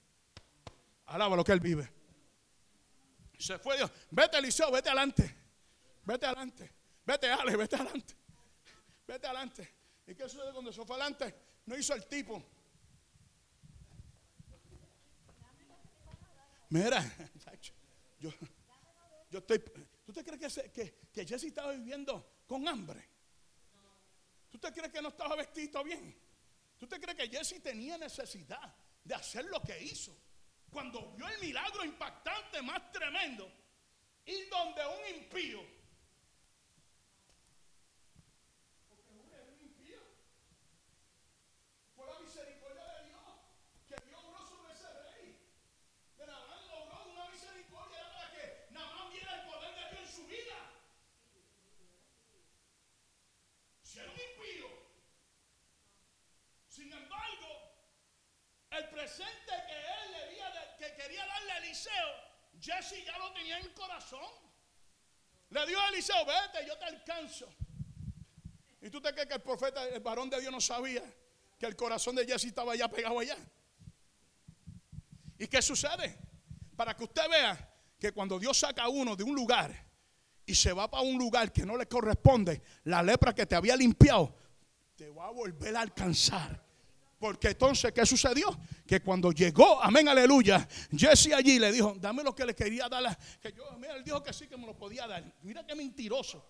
[1.07, 1.89] Alaba lo que él vive.
[3.39, 3.93] Se fue Dios.
[4.11, 5.37] Vete, Eliseo, vete adelante.
[6.05, 6.73] Vete adelante.
[7.05, 8.17] Vete, Ale, vete adelante.
[9.07, 9.75] Vete adelante.
[10.09, 11.35] ¿Y qué sucede cuando se fue adelante?
[11.65, 12.43] No hizo el tipo.
[16.71, 17.05] Mira,
[18.19, 18.31] yo,
[19.31, 19.63] yo estoy.
[20.05, 23.09] ¿Tú te crees que, que Jesse estaba viviendo con hambre?
[24.51, 26.26] ¿Tú te crees que no estaba vestido bien?
[26.79, 30.15] ¿Tú te crees que Jesse tenía necesidad de hacer lo que hizo?
[30.71, 33.51] Cuando vio el milagro impactante más tremendo,
[34.27, 35.61] ir donde un impío.
[38.89, 40.01] Porque un impío.
[41.95, 43.23] Fue la misericordia de Dios
[43.89, 43.97] que
[59.07, 62.09] presente que él le había de- que quería darle a Eliseo,
[62.61, 64.33] Jesse ya lo tenía en el corazón.
[65.51, 67.49] Le dio a Eliseo, vete, yo te alcanzo.
[68.81, 71.03] ¿Y tú te crees que el profeta, el varón de Dios no sabía
[71.59, 73.37] que el corazón de Jesse estaba allá pegado allá?
[75.39, 76.19] ¿Y qué sucede?
[76.77, 79.73] Para que usted vea que cuando Dios saca a uno de un lugar
[80.45, 83.77] y se va para un lugar que no le corresponde, la lepra que te había
[83.77, 84.35] limpiado
[84.97, 86.66] te va a volver a alcanzar.
[87.27, 88.57] Porque entonces, ¿qué sucedió?
[88.87, 93.19] Que cuando llegó, amén, aleluya, Jesse allí le dijo, dame lo que le quería dar.
[93.41, 95.25] Que yo, mira, él dijo que sí, que me lo podía dar.
[95.43, 96.47] Mira qué mentiroso.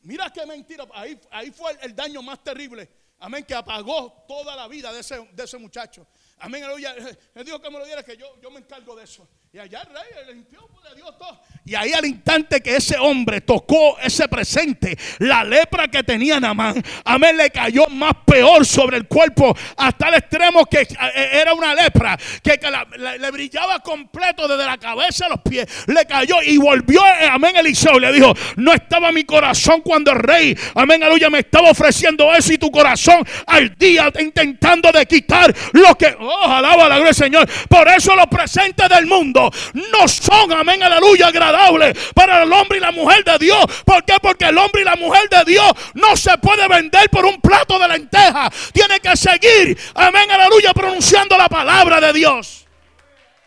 [0.00, 0.86] Mira qué mentira.
[0.94, 2.90] Ahí, ahí fue el, el daño más terrible.
[3.18, 6.06] Amén, que apagó toda la vida de ese, de ese muchacho.
[6.38, 6.94] Amén, aleluya.
[7.34, 9.28] Él dijo que me lo diera, que yo, yo me encargo de eso.
[9.54, 11.38] Y allá el rey le limpió, pues, le dio todo.
[11.66, 16.82] Y ahí al instante que ese hombre tocó ese presente, la lepra que tenía Namán,
[17.04, 21.74] amén, le cayó más peor sobre el cuerpo, hasta el extremo que eh, era una
[21.74, 22.58] lepra, que,
[22.98, 25.66] le brillaba completo desde la cabeza a los pies.
[25.86, 27.98] Le cayó y volvió, eh, amén, Eliseo.
[27.98, 32.32] y Le dijo, no estaba mi corazón cuando el rey, amén, aleluya, me estaba ofreciendo
[32.32, 37.04] eso y tu corazón al día intentando de quitar lo que, oh, alaba la gloria
[37.04, 37.48] del Señor.
[37.68, 39.41] Por eso los presentes del mundo
[39.74, 43.64] no son, amén, aleluya, agradables para el hombre y la mujer de Dios.
[43.84, 44.16] ¿Por qué?
[44.20, 47.78] Porque el hombre y la mujer de Dios no se puede vender por un plato
[47.78, 48.50] de lenteja.
[48.72, 52.66] Tiene que seguir, amén, aleluya, pronunciando la palabra de Dios.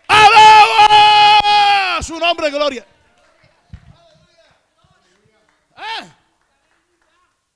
[0.07, 2.85] ¡Alaba su nombre, gloria!
[5.75, 6.05] ¿Ah?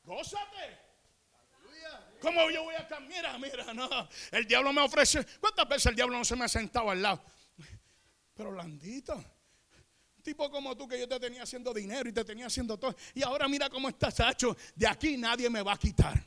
[0.03, 0.79] Gózate.
[2.21, 3.39] ¿Cómo yo voy a cambiar?
[3.39, 4.09] Mira, mira, no.
[4.31, 5.25] El diablo me ofrece.
[5.39, 7.23] ¿Cuántas veces el diablo no se me ha sentado al lado?
[8.39, 9.15] Pero blandito.
[9.15, 12.95] Un tipo como tú que yo te tenía haciendo dinero y te tenía haciendo todo.
[13.13, 14.55] Y ahora mira cómo estás hecho.
[14.77, 16.23] De aquí nadie me va a quitar.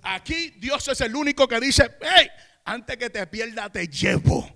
[0.00, 2.28] Aquí Dios es el único que dice, hey,
[2.64, 4.48] antes que te pierda te llevo.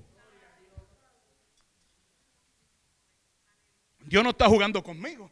[4.06, 5.30] Dios no está jugando conmigo.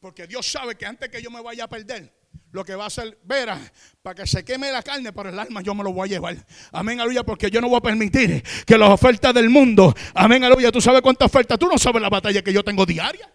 [0.00, 2.12] Porque Dios sabe que antes que yo me vaya a perder,
[2.52, 3.58] lo que va a hacer, verá,
[4.02, 6.36] para que se queme la carne, pero el alma yo me lo voy a llevar.
[6.72, 10.72] Amén, aleluya, porque yo no voy a permitir que las ofertas del mundo, amén, aleluya,
[10.72, 13.30] tú sabes cuántas ofertas, tú no sabes la batalla que yo tengo diaria.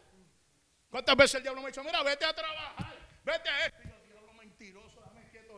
[0.90, 3.92] ¿Cuántas veces el diablo me ha dicho, mira, vete a trabajar, vete a esto?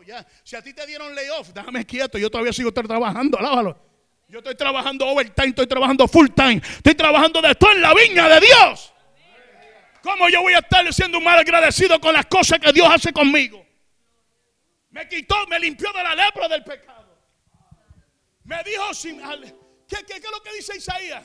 [0.06, 0.26] Ya.
[0.44, 3.78] Si a ti te dieron layoff, déjame quieto, yo todavía sigo trabajando, alábalo.
[4.28, 8.28] Yo estoy trabajando overtime, estoy trabajando full time, estoy trabajando de todo en la viña
[8.28, 8.93] de Dios.
[10.04, 13.14] ¿Cómo yo voy a estar siendo un mal agradecido con las cosas que Dios hace
[13.14, 13.66] conmigo?
[14.90, 17.18] Me quitó, me limpió de la lepra del pecado.
[18.44, 19.22] Me dijo, sin,
[19.88, 21.24] ¿qué, es lo que dice Isaías?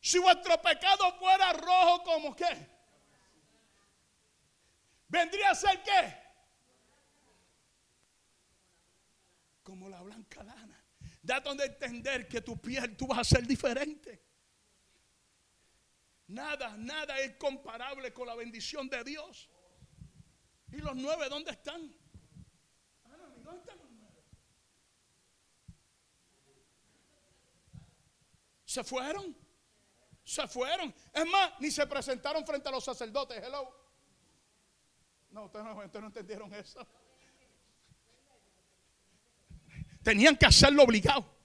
[0.00, 2.68] Si vuestro pecado fuera rojo como qué,
[5.08, 6.14] vendría a ser qué?
[9.64, 10.84] Como la blanca lana.
[11.22, 14.27] Da donde entender que tu piel tú vas a ser diferente.
[16.28, 19.48] Nada, nada es comparable con la bendición de Dios.
[20.70, 21.90] ¿Y los nueve dónde están?
[23.04, 24.22] Ah, ¿Dónde están los nueve?
[28.66, 29.34] ¿Se fueron?
[30.22, 30.94] Se fueron.
[31.14, 33.42] Es más, ni se presentaron frente a los sacerdotes.
[33.42, 33.74] Hello.
[35.30, 36.86] No, ustedes no, ustedes no entendieron eso.
[40.02, 41.37] Tenían que hacerlo obligado.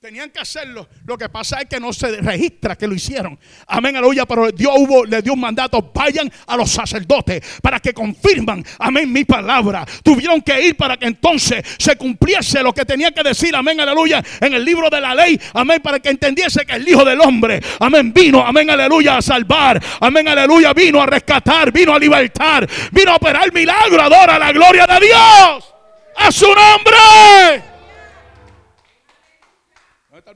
[0.00, 0.88] Tenían que hacerlo.
[1.06, 3.36] Lo que pasa es que no se registra que lo hicieron.
[3.66, 4.26] Amén, aleluya.
[4.26, 5.90] Pero Dios hubo, le dio un mandato.
[5.92, 9.84] Vayan a los sacerdotes para que confirman, amén, mi palabra.
[10.04, 14.22] Tuvieron que ir para que entonces se cumpliese lo que tenía que decir, amén, aleluya,
[14.40, 15.40] en el libro de la ley.
[15.54, 19.82] Amén, para que entendiese que el Hijo del Hombre, amén, vino, amén, aleluya, a salvar.
[19.98, 24.00] Amén, aleluya, vino a rescatar, vino a libertar, vino a operar milagro.
[24.00, 25.74] Adora la gloria de Dios.
[26.14, 27.67] A su nombre.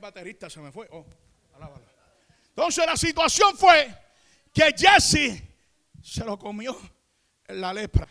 [0.03, 0.50] ¿Dónde está el baterista?
[0.50, 0.88] Se me fue.
[0.90, 1.07] Oh.
[2.48, 3.94] Entonces la situación fue
[4.53, 5.42] que Jesse
[6.03, 6.76] se lo comió
[7.46, 8.09] en la lepra.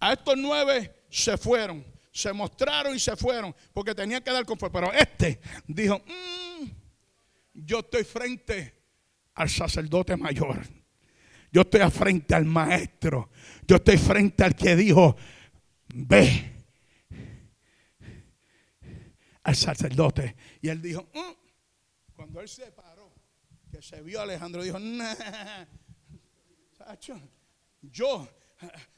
[0.00, 4.80] A estos nueve se fueron, se mostraron y se fueron porque tenían que dar conforme.
[4.80, 6.66] Pero este dijo, "Mm,
[7.54, 8.74] yo estoy frente
[9.34, 10.60] al sacerdote mayor.
[11.52, 13.30] Yo estoy frente al maestro.
[13.66, 15.16] Yo estoy frente al que dijo,
[15.94, 16.51] ve
[19.42, 20.36] al sacerdote.
[20.60, 22.14] Y él dijo, "Mm".
[22.14, 23.12] cuando él se paró,
[23.70, 24.78] que se vio Alejandro, dijo,
[27.82, 28.28] yo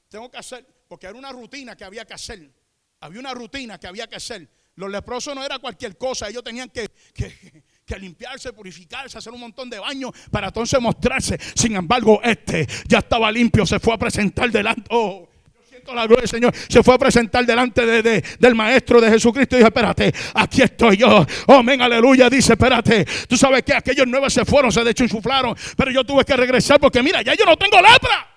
[0.09, 2.53] tengo que hacer, porque era una rutina que había que hacer.
[3.01, 4.49] Había una rutina que había que hacer.
[4.77, 9.41] Los leprosos no era cualquier cosa, ellos tenían que, que, que limpiarse, purificarse, hacer un
[9.41, 11.39] montón de baños para entonces mostrarse.
[11.55, 14.83] Sin embargo, este ya estaba limpio, se fue a presentar delante.
[14.91, 15.29] Oh,
[15.93, 19.59] la gloria del Señor, se fue a presentar delante de, del Maestro de Jesucristo y
[19.59, 21.27] dijo, espérate, aquí estoy yo.
[21.49, 22.31] Amén, aleluya.
[22.31, 26.37] Dice, espérate, tú sabes que aquellos nueve se fueron, se deschuflaron, pero yo tuve que
[26.37, 28.29] regresar porque mira, ya yo no tengo lepra.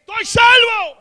[0.00, 0.98] Estoy salvo.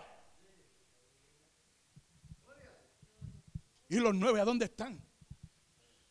[3.89, 5.01] ¿Y los nueve a dónde están?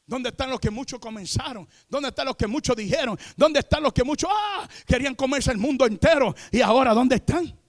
[0.06, 1.68] ¿Dónde están los que muchos comenzaron?
[1.88, 3.18] ¿Dónde están los que muchos dijeron?
[3.36, 6.34] ¿Dónde están los que muchos ah, querían comerse el mundo entero?
[6.52, 7.65] ¿Y ahora dónde están?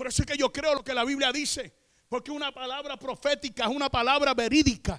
[0.00, 1.74] Por eso es que yo creo lo que la Biblia dice.
[2.08, 4.98] Porque una palabra profética es una palabra verídica.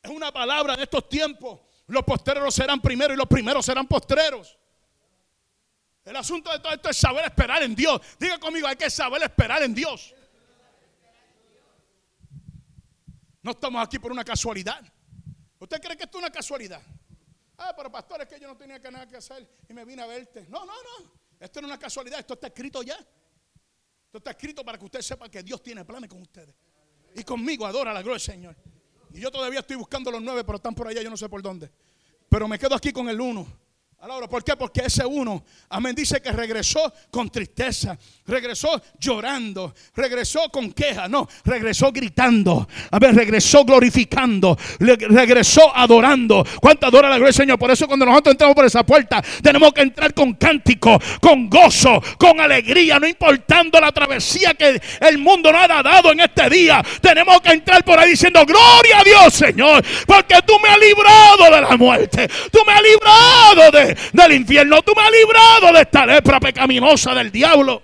[0.00, 1.62] Es una palabra de estos tiempos.
[1.88, 4.56] Los postreros serán primeros y los primeros serán postreros.
[6.04, 8.00] El asunto de todo esto es saber esperar en Dios.
[8.20, 10.14] Diga conmigo, hay que saber esperar en Dios.
[13.42, 14.80] No estamos aquí por una casualidad.
[15.58, 16.82] ¿Usted cree que esto es una casualidad?
[17.58, 20.06] Ah, pero pastor, es que yo no tenía nada que hacer y me vine a
[20.06, 20.46] verte.
[20.48, 21.10] No, no, no.
[21.40, 22.96] Esto no es una casualidad, esto está escrito ya.
[24.06, 26.54] Esto está escrito para que usted sepa que Dios tiene planes con ustedes.
[27.14, 28.56] Y conmigo adora la gloria del Señor.
[29.12, 31.42] Y yo todavía estoy buscando los nueve, pero están por allá, yo no sé por
[31.42, 31.70] dónde.
[32.28, 33.46] Pero me quedo aquí con el uno.
[34.28, 34.56] ¿Por qué?
[34.56, 41.28] Porque ese uno, amén, dice que regresó con tristeza, regresó llorando, regresó con queja, no,
[41.44, 46.44] regresó gritando, a ver, regresó glorificando, regresó adorando.
[46.60, 47.58] ¿Cuánto adora la gloria del Señor?
[47.58, 52.02] Por eso cuando nosotros entramos por esa puerta, tenemos que entrar con cántico, con gozo,
[52.18, 56.82] con alegría, no importando la travesía que el mundo nos ha dado en este día.
[57.00, 61.54] Tenemos que entrar por ahí diciendo, gloria a Dios, Señor, porque tú me has librado
[61.54, 64.82] de la muerte, tú me has librado de del infierno.
[64.82, 67.82] Tú me has librado de esta lepra pecaminosa del diablo.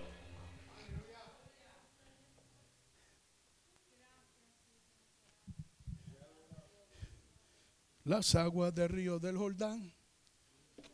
[8.04, 9.92] Las aguas del río del Jordán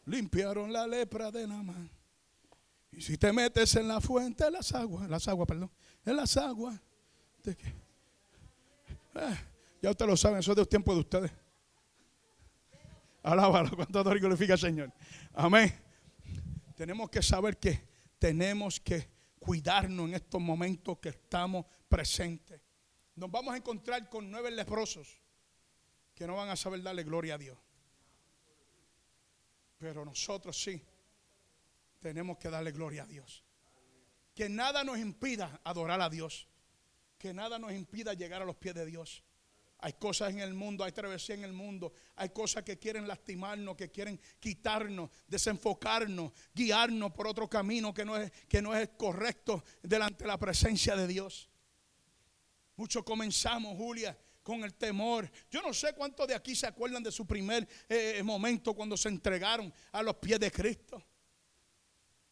[0.04, 1.90] limpiaron la lepra de Namán.
[2.92, 5.70] Y si te metes en la fuente, las aguas, las aguas, perdón,
[6.04, 6.80] en las aguas.
[7.44, 9.38] ¿de eh,
[9.80, 11.30] ya ustedes lo saben, eso es de tiempo de ustedes.
[13.22, 14.92] Alábalo, adoro y glorifica al Señor.
[15.34, 15.72] Amén.
[16.74, 17.88] Tenemos que saber que
[18.18, 22.60] tenemos que cuidarnos en estos momentos que estamos presentes.
[23.16, 25.20] Nos vamos a encontrar con nueve leprosos
[26.14, 27.58] que no van a saber darle gloria a Dios.
[29.78, 30.84] Pero nosotros sí
[32.00, 33.44] tenemos que darle gloria a Dios.
[34.34, 36.48] Que nada nos impida adorar a Dios.
[37.18, 39.24] Que nada nos impida llegar a los pies de Dios.
[39.80, 43.76] Hay cosas en el mundo, hay travesía en el mundo, hay cosas que quieren lastimarnos,
[43.76, 49.62] que quieren quitarnos, desenfocarnos, guiarnos por otro camino que no es, que no es correcto
[49.82, 51.48] delante de la presencia de Dios.
[52.74, 55.30] Muchos comenzamos, Julia, con el temor.
[55.50, 59.08] Yo no sé cuántos de aquí se acuerdan de su primer eh, momento cuando se
[59.08, 61.00] entregaron a los pies de Cristo.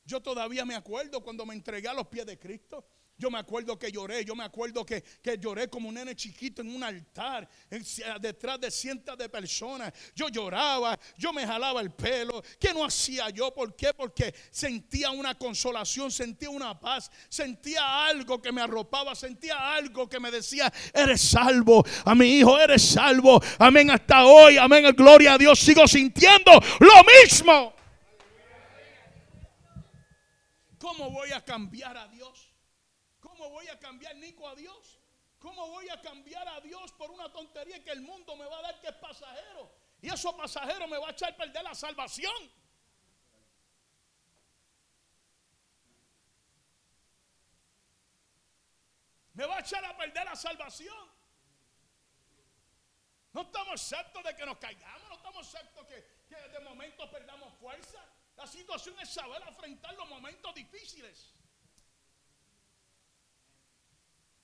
[0.05, 2.85] Yo todavía me acuerdo cuando me entregué a los pies de Cristo.
[3.19, 5.03] Yo me acuerdo que lloré, yo me acuerdo que,
[5.41, 7.49] lloré como un nene chiquito en un altar,
[8.21, 9.91] detrás de cientos de personas.
[10.14, 12.43] Yo lloraba, yo me jalaba el pelo.
[12.61, 13.55] ¿Qué no hacía yo?
[13.55, 13.95] ¿Por qué?
[13.95, 20.21] Porque sentía una consolación, sentía una paz, sentía algo que me arropaba, sentía algo que
[20.21, 23.41] me decía, eres salvo, a mi hijo, eres salvo.
[23.59, 27.75] Amén, hasta hoy, amén, gloria a Dios, sigo sintiendo lo mismo.
[30.79, 32.46] ¿Cómo voy a cambiar a Dios?
[33.51, 34.99] Voy a cambiar Nico a Dios?
[35.39, 38.63] ¿Cómo voy a cambiar a Dios por una tontería que el mundo me va a
[38.63, 39.71] dar que es pasajero?
[40.01, 42.51] Y eso pasajero me va a echar a perder la salvación.
[49.35, 51.17] Me va a echar a perder la salvación.
[53.33, 57.53] No estamos exceptos de que nos caigamos, no estamos exceptos que, que de momento perdamos
[57.61, 58.03] fuerza.
[58.35, 61.36] La situación es saber afrontar los momentos difíciles.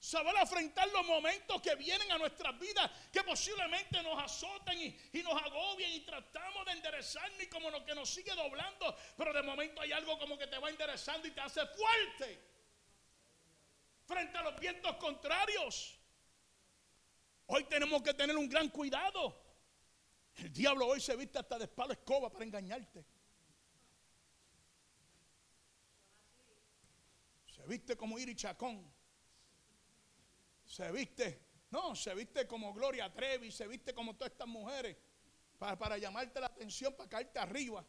[0.03, 5.41] Saber afrontar los momentos que vienen a nuestras vidas, que posiblemente nos azoten y, nos
[5.41, 9.81] agobien y tratamos de enderezarnos y como lo que nos sigue doblando, pero de momento
[9.81, 12.41] hay algo como que te va enderezando y te hace fuerte
[14.05, 15.97] frente a los vientos contrarios.
[17.47, 19.41] Hoy tenemos que tener un gran cuidado.
[20.35, 23.07] El diablo hoy se viste hasta de espalda escoba para engañarte.
[27.47, 28.92] Se viste como Iri Chacón
[30.73, 31.39] se viste,
[31.71, 34.97] no, se viste como Gloria Trevi, se viste como todas estas mujeres
[35.59, 37.85] para, llamarte la atención, para caerte arriba.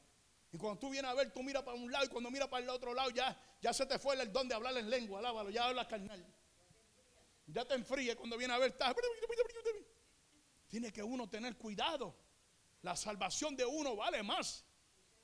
[0.52, 2.62] Y cuando tú vienes a ver, tú miras para un lado y cuando miras para
[2.62, 5.50] el otro lado ya, ya se te fue el don de hablar en lengua, alábalo,
[5.50, 6.26] ya hablas carnal.
[7.48, 8.78] Ya te enfríe cuando viene a ver,
[10.68, 12.14] Tiene que uno tener cuidado.
[12.82, 14.66] La salvación de uno vale más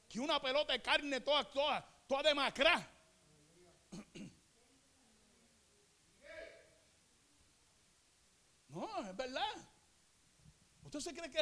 [0.07, 2.89] que una pelota de carne toda, toda, toda demacrada.
[8.69, 9.69] No, es verdad.
[10.83, 11.39] ¿Usted se cree que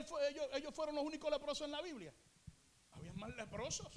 [0.55, 2.13] ellos, fueron los únicos leprosos en la Biblia?
[2.91, 3.87] Había más leprosos.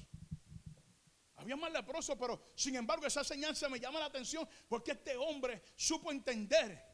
[1.37, 5.63] Había más leprosos, pero sin embargo esa enseñanza me llama la atención porque este hombre
[5.75, 6.85] supo entender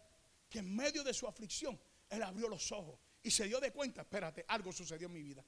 [0.49, 1.79] que en medio de su aflicción
[2.09, 5.45] él abrió los ojos y se dio de cuenta, espérate, algo sucedió en mi vida.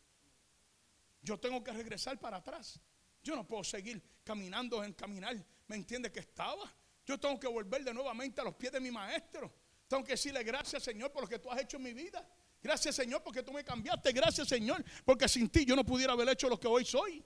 [1.22, 2.80] Yo tengo que regresar para atrás.
[3.22, 5.36] Yo no puedo seguir caminando en caminar.
[5.68, 6.72] ¿Me entiende que estaba?
[7.06, 9.52] Yo tengo que volver de nuevamente a los pies de mi maestro.
[9.88, 12.24] Tengo que decirle gracias Señor por lo que tú has hecho en mi vida.
[12.62, 14.12] Gracias Señor porque tú me cambiaste.
[14.12, 17.24] Gracias Señor porque sin ti yo no pudiera haber hecho lo que hoy soy.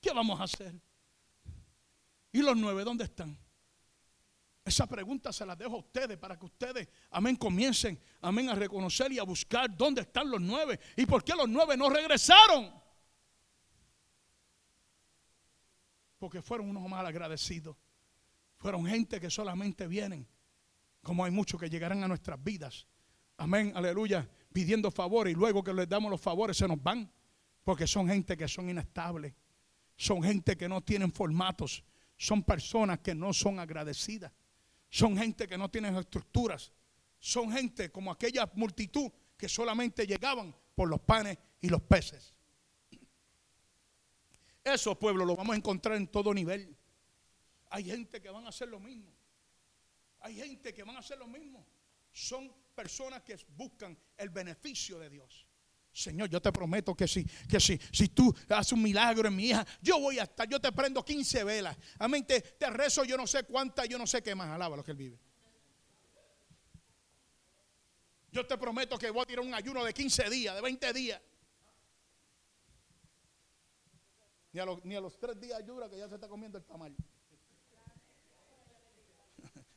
[0.00, 0.74] ¿Qué vamos a hacer?
[2.32, 3.38] ¿Y los nueve dónde están?
[4.64, 9.12] Esa pregunta se la dejo a ustedes para que ustedes, amén, comiencen, amén, a reconocer
[9.12, 12.72] y a buscar dónde están los nueve y por qué los nueve no regresaron.
[16.18, 17.76] Porque fueron unos mal agradecidos.
[18.60, 20.28] Fueron gente que solamente vienen,
[21.02, 22.86] como hay muchos que llegarán a nuestras vidas.
[23.38, 27.10] Amén, aleluya, pidiendo favores y luego que les damos los favores se nos van.
[27.64, 29.34] Porque son gente que son inestables.
[29.96, 31.82] Son gente que no tienen formatos.
[32.18, 34.30] Son personas que no son agradecidas.
[34.90, 36.70] Son gente que no tienen estructuras.
[37.18, 42.34] Son gente como aquella multitud que solamente llegaban por los panes y los peces.
[44.62, 46.76] Esos pueblos los vamos a encontrar en todo nivel.
[47.70, 49.12] Hay gente que van a hacer lo mismo.
[50.20, 51.66] Hay gente que van a hacer lo mismo.
[52.12, 55.46] Son personas que buscan el beneficio de Dios.
[55.92, 59.46] Señor, yo te prometo que si, que si, si tú haces un milagro en mi
[59.46, 61.76] hija, yo voy a estar, yo te prendo 15 velas.
[61.98, 64.48] Amén, te, te rezo yo no sé cuántas, yo no sé qué más.
[64.48, 65.18] Alaba lo que él vive.
[68.32, 71.20] Yo te prometo que voy a tirar un ayuno de 15 días, de 20 días.
[74.52, 74.60] Ni
[74.96, 76.94] a los, tres días ayuda que ya se está comiendo el tamal.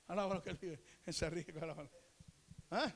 [0.07, 0.79] Alaba lo que él vive.
[1.05, 1.51] Ese rico,
[2.71, 2.91] ¿Ah?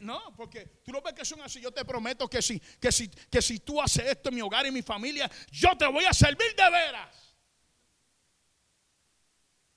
[0.00, 1.60] no, porque tú no ves que son así.
[1.60, 4.64] Yo te prometo que si, que, si, que si tú haces esto en mi hogar
[4.64, 7.28] y en mi familia, yo te voy a servir de veras.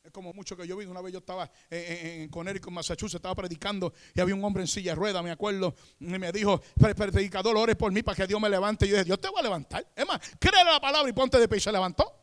[0.04, 0.86] Es como mucho que yo vi.
[0.86, 4.68] Una vez yo estaba en, en Connecticut, Massachusetts, estaba predicando y había un hombre en
[4.68, 6.60] silla de ruedas, me acuerdo, y me dijo,
[6.96, 8.86] predicador, ores por mí para que Dios me levante.
[8.86, 9.88] Y yo dije, Dios te va a levantar.
[9.96, 11.58] Es más, cree la palabra y ponte de pie.
[11.58, 12.20] Y se levantó.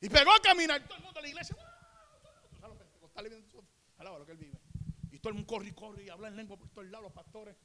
[0.00, 0.82] Y pegó a caminar.
[0.84, 1.56] Todo el mundo de la iglesia.
[4.04, 4.64] Lo vive
[5.24, 7.56] todo el mundo corre y corre y habla en lengua por todos lados, pastores.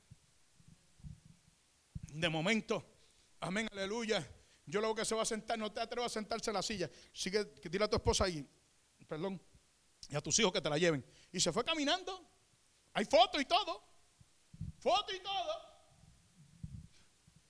[2.14, 2.86] De momento,
[3.42, 4.26] amén, aleluya.
[4.66, 6.90] Yo luego que se va a sentar, no te atrevas a sentarse en la silla.
[7.12, 8.48] Sigue, que tira a tu esposa ahí,
[9.10, 9.42] perdón,
[10.08, 11.06] y a tus hijos que te la lleven.
[11.34, 12.26] Y se fue caminando.
[12.94, 13.84] Hay fotos y todo.
[14.80, 15.52] Foto y todo.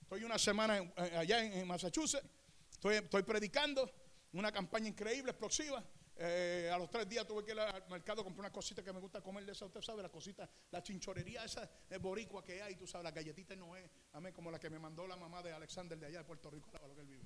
[0.02, 2.28] Estoy una semana allá en, Massachusetts.
[2.72, 3.94] Estoy, estoy predicando
[4.32, 5.86] una campaña increíble, explosiva.
[6.22, 8.92] Eh, a los tres días tuve que ir al mercado a comprar una cosita que
[8.92, 12.62] me gusta comer de esa, usted sabe, la cosita, la chinchorería esa de boricua que
[12.62, 15.42] hay, tú sabes, la galletita no es, amén, como la que me mandó la mamá
[15.42, 17.24] de Alexander de allá de Puerto Rico, lo que él vive.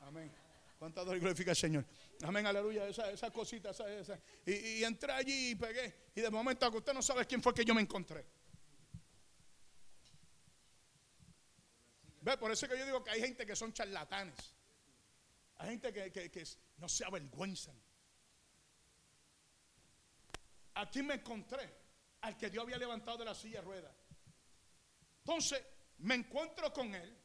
[0.00, 0.32] Amén.
[0.78, 1.84] ¿Cuántas glorifica el Señor?
[2.22, 4.18] Amén, aleluya, esa, esa cosita, esa, esa.
[4.46, 5.94] Y, entré allí y pegué.
[6.14, 8.24] Y de momento, que usted no sabe quién fue que yo me encontré.
[12.22, 12.38] ¿Ve?
[12.38, 14.54] Por eso que yo digo que hay gente que son charlatanes.
[15.56, 16.44] Hay gente que, que
[16.78, 17.76] no se avergüenzan.
[20.74, 21.82] Aquí me encontré
[22.22, 23.94] al que Dios había levantado de la silla de ruedas.
[25.18, 25.62] Entonces
[25.98, 27.18] me encuentro con él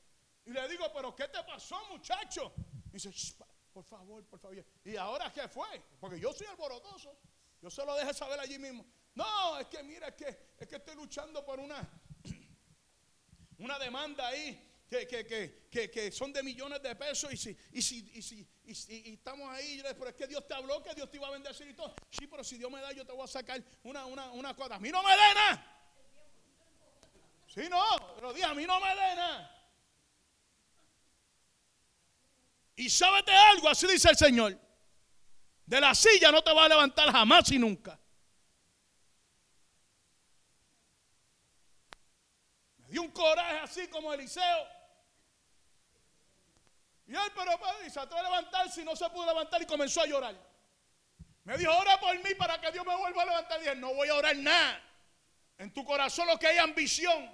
[0.45, 2.53] y le digo, pero ¿qué te pasó muchacho?
[2.87, 3.11] Y dice,
[3.73, 4.65] por favor, por favor.
[4.83, 5.83] ¿Y ahora qué fue?
[5.99, 7.17] Porque yo soy alborotoso.
[7.61, 8.85] Yo se lo dejé saber allí mismo.
[9.15, 11.87] No, es que mira, es que, es que estoy luchando por una,
[13.57, 18.47] una demanda ahí que, son de millones de pesos y si, y si, y si,
[18.63, 21.67] y, estamos ahí, pero es que Dios te habló que Dios te iba a bendecir
[21.67, 21.93] y todo.
[22.09, 24.77] Sí, pero si Dios me da, yo te voy a sacar una, una, una cuadra.
[24.77, 25.73] A mí no me dé nada.
[27.47, 27.83] Sí, no,
[28.15, 29.53] pero dije, a mí no me dé nada.
[32.75, 34.57] Y sábete algo, así dice el Señor.
[35.65, 37.99] De la silla no te va a levantar jamás y nunca.
[42.77, 44.76] Me dio un coraje así como Eliseo.
[47.07, 50.01] Y él, pero padre, se trató de levantarse y no se pudo levantar y comenzó
[50.01, 50.35] a llorar.
[51.45, 53.59] Me dijo, ora por mí para que Dios me vuelva a levantar.
[53.59, 54.81] Y dije, no voy a orar nada.
[55.57, 57.31] En tu corazón lo que hay ambición.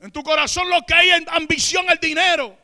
[0.00, 2.58] En tu corazón lo que hay ambición el dinero.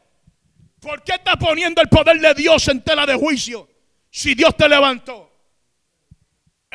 [0.80, 3.68] ¿Por qué estás poniendo el poder de Dios en tela de juicio?
[4.10, 5.35] Si Dios te levantó.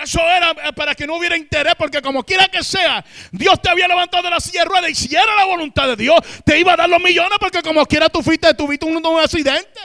[0.04, 3.70] Eso era eh, para que no hubiera interés, porque como quiera que sea, Dios te
[3.70, 6.60] había levantado de la silla de ruedas y si era la voluntad de Dios, te
[6.60, 9.80] iba a dar los millones, porque como quiera tú fuiste, tuviste un, accidente.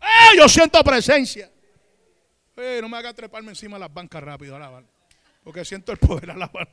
[0.00, 0.36] ¡Eh!
[0.36, 1.50] Yo siento presencia.
[2.56, 4.84] Oye, no me haga treparme encima de las bancas rápido, alabar.
[5.44, 6.68] Porque siento el poder, alabar.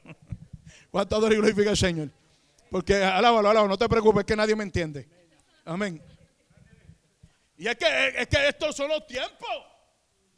[0.91, 2.09] ¿Cuánto y glorifica el Señor?
[2.69, 5.07] Porque alábalo, alábalo, no te preocupes, que nadie me entiende.
[5.63, 6.01] Amén.
[7.57, 9.74] Y es que, es que estos son los tiempos.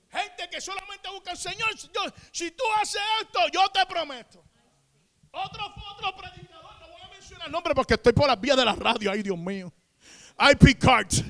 [0.10, 1.70] Gente que solamente busca al Señor.
[2.32, 4.44] si tú haces esto, yo te prometo.
[5.32, 8.66] Otro, otro predicador, no voy a mencionar el nombre porque estoy por las vías de
[8.66, 9.12] la radio.
[9.12, 9.72] Ay, Dios mío.
[10.40, 11.24] IP cards.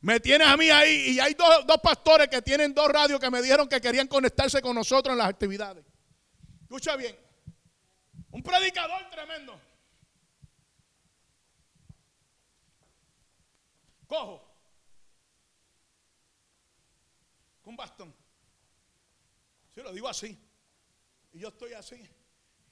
[0.00, 1.12] Me tienes a mí ahí.
[1.12, 4.60] Y hay dos, dos pastores que tienen dos radios que me dijeron que querían conectarse
[4.60, 5.84] con nosotros en las actividades.
[6.62, 7.18] Escucha bien.
[8.30, 9.58] Un predicador tremendo.
[14.06, 14.44] Cojo.
[17.62, 18.17] Con bastón.
[19.78, 20.36] Si lo digo así.
[21.32, 22.04] Y yo estoy así.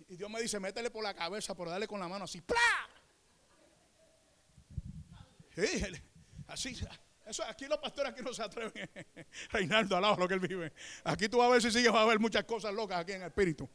[0.09, 2.41] Y Dios me dice, métele por la cabeza, por darle con la mano así.
[2.41, 2.57] ¡Plá!
[6.49, 6.77] así.
[7.25, 8.91] Eso, aquí los pastores aquí no se atreven.
[9.51, 10.73] Reinaldo, alaba lo que él vive.
[11.05, 13.23] Aquí tú vas a ver si sigues, vas a ver muchas cosas locas aquí en
[13.23, 13.71] el espíritu.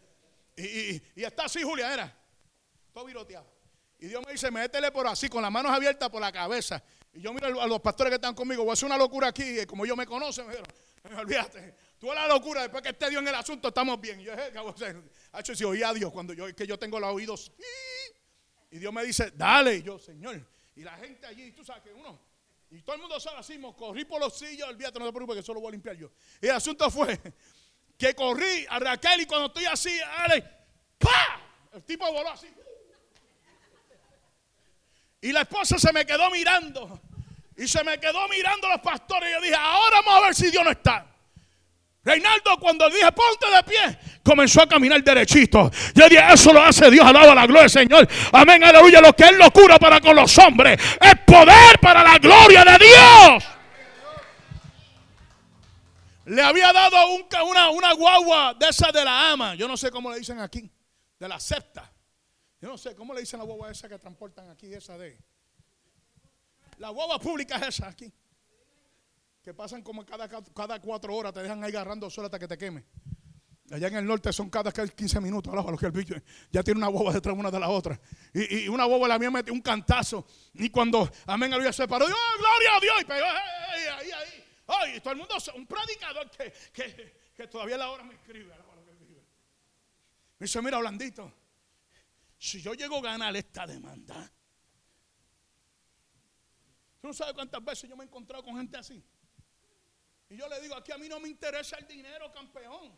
[0.58, 2.14] Y, está así, Julia, era.
[2.92, 3.50] Todo viroteado.
[3.98, 6.84] Y Dios me dice, métele por así, con las manos abiertas por la cabeza.
[7.14, 9.66] Y yo miro a los pastores que están conmigo, voy a hacer una locura aquí.
[9.68, 13.28] Como ellos me conocen, me dijeron, olvídate, tú la locura, después que esté Dios en
[13.28, 14.20] el asunto, estamos bien.
[14.20, 14.74] Yo, ¿qué hago?
[15.38, 17.52] hecho, si oí a Dios cuando yo, que yo tengo los oídos.
[18.72, 19.76] Y Dios me dice, dale.
[19.76, 20.44] Y yo, Señor.
[20.76, 22.20] Y la gente allí, tú sabes que uno,
[22.72, 25.42] y todo el mundo sabe así, corrí por los sillos, olvídate, no te preocupes, que
[25.42, 26.10] eso lo voy a limpiar yo.
[26.42, 27.20] Y el asunto fue
[27.98, 30.42] que corrí a Raquel y cuando estoy así, dale,
[30.98, 31.40] ¡pa!
[31.74, 32.48] El tipo voló así.
[35.22, 37.00] Y la esposa se me quedó mirando.
[37.56, 39.30] Y se me quedó mirando los pastores.
[39.30, 41.11] Y yo dije, ahora vamos a ver si Dios no está.
[42.04, 45.70] Reinaldo, cuando dije ponte de pie, comenzó a caminar derechito.
[45.94, 48.08] Yo dije, eso lo hace Dios, alaba la gloria del Señor.
[48.32, 49.02] Amén, aleluya.
[49.02, 53.44] Lo que es locura para con los hombres es poder para la gloria de Dios.
[56.26, 56.98] Le había dado
[57.50, 59.54] una, una guagua de esa de la ama.
[59.56, 60.72] Yo no sé cómo le dicen aquí.
[61.20, 61.92] De la septa.
[62.60, 65.20] Yo no sé, ¿cómo le dicen la guagua esa que transportan aquí, esa de?
[66.78, 68.12] La guagua pública es esa aquí.
[69.44, 72.58] Que pasan como cada, cada cuatro horas, te dejan ahí agarrando sol hasta que te
[72.58, 72.86] queme.
[73.72, 75.54] Allá en el norte son cada 15 minutos.
[75.54, 76.14] Lo que el bicho
[76.52, 78.00] ya tiene una guagua detrás una de la otra.
[78.34, 80.28] Y, una guagua la mía mete un cantazo.
[80.54, 83.02] Y cuando, amén, aleluya, se paró, ¡oh, gloria a Dios!
[83.02, 84.44] Y pegó, ahí, ahí.
[84.68, 88.54] Ay, todo el mundo, un predicador que, que, que todavía la hora me escribe.
[90.42, 91.32] Me dice, mira, Blandito,
[92.38, 94.32] si yo llego a ganar esta demanda,
[97.00, 99.04] tú no sabes cuántas veces yo me he encontrado con gente así.
[100.32, 102.98] Y yo le digo, aquí a mí no me interesa el dinero, campeón.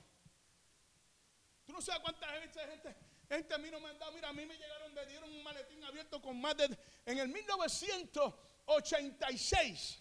[1.66, 2.96] Tú no sabes cuánta gente, gente,
[3.28, 4.12] gente a mí no me han dado.
[4.12, 6.78] Mira, a mí me llegaron, me dieron un maletín abierto con más de.
[7.08, 10.00] En el 1986,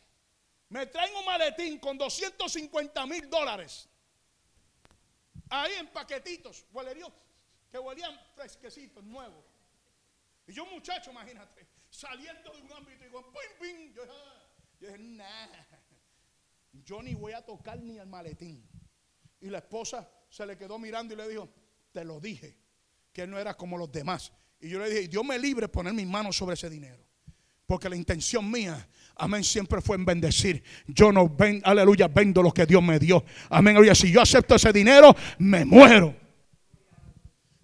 [0.68, 3.88] me traen un maletín con 250 mil dólares.
[5.48, 7.10] Ahí en paquetitos, hueleríos
[7.70, 9.42] que huelían fresquecitos, nuevos.
[10.46, 13.94] Y yo, muchacho, imagínate, saliendo de un ámbito y digo, ¡pim, pim!
[13.94, 15.48] Yo, yo dije, nah,
[16.72, 18.66] yo ni voy a tocar ni el maletín.
[19.40, 21.48] Y la esposa se le quedó mirando y le dijo,
[21.92, 22.58] te lo dije,
[23.12, 24.32] que él no era como los demás.
[24.60, 27.04] Y yo le dije, Dios me libre poner mis manos sobre ese dinero.
[27.66, 30.62] Porque la intención mía, amén, siempre fue en bendecir.
[30.86, 33.24] Yo no ven, aleluya, vendo lo que Dios me dio.
[33.50, 33.94] Amén, aleluya.
[33.94, 36.14] Si yo acepto ese dinero, me muero.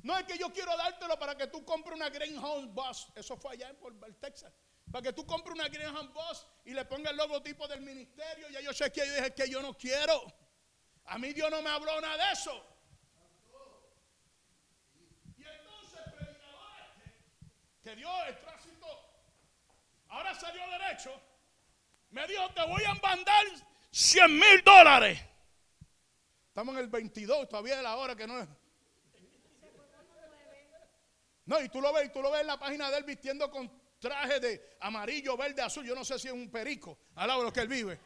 [0.03, 3.09] No es que yo quiero dártelo para que tú compres una Greyhound Bus.
[3.15, 4.53] Eso fue allá en Texas.
[4.91, 8.49] Para que tú compres una Greyhound Bus y le ponga el logotipo del ministerio.
[8.49, 10.33] Ya yo sé que yo dije que yo no quiero.
[11.05, 12.65] A mí Dios no me habló nada de eso.
[15.37, 17.15] Y entonces el predicador este,
[17.83, 18.87] que dio el tránsito,
[20.09, 21.21] ahora salió derecho,
[22.11, 23.45] me dijo, te voy a embandar
[23.91, 25.19] 100 mil dólares.
[26.49, 28.49] Estamos en el 22, todavía es la hora que no es.
[31.47, 33.51] No, y tú lo ves, y tú lo ves en la página de él vistiendo
[33.51, 35.85] con traje de amarillo, verde, azul.
[35.85, 38.01] Yo no sé si es un perico, al lado de lo que él vive.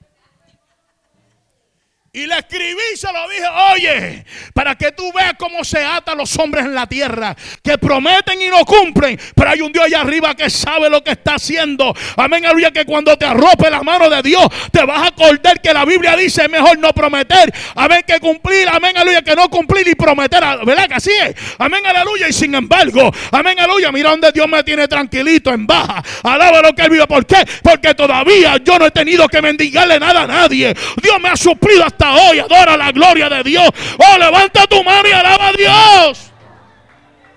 [2.14, 6.18] Y le escribí y se lo dije, oye, para que tú veas cómo se atan
[6.18, 7.34] los hombres en la tierra,
[7.64, 11.12] que prometen y no cumplen, pero hay un Dios allá arriba que sabe lo que
[11.12, 11.94] está haciendo.
[12.18, 15.72] Amén, aleluya, que cuando te arrope la mano de Dios, te vas a acordar que
[15.72, 19.94] la Biblia dice, mejor no prometer, amén, que cumplir, amén, aleluya, que no cumplir y
[19.94, 21.34] prometer, ¿verdad que así es?
[21.56, 26.02] Amén, aleluya, y sin embargo, amén, aleluya, mira donde Dios me tiene tranquilito en baja,
[26.24, 27.42] alaba lo que él vive, ¿por qué?
[27.62, 31.86] Porque todavía yo no he tenido que mendigarle nada a nadie, Dios me ha suplido
[31.86, 32.38] hasta hoy.
[32.38, 33.70] Adora la gloria de Dios.
[33.98, 36.32] Oh, levanta tu mano y alaba a Dios.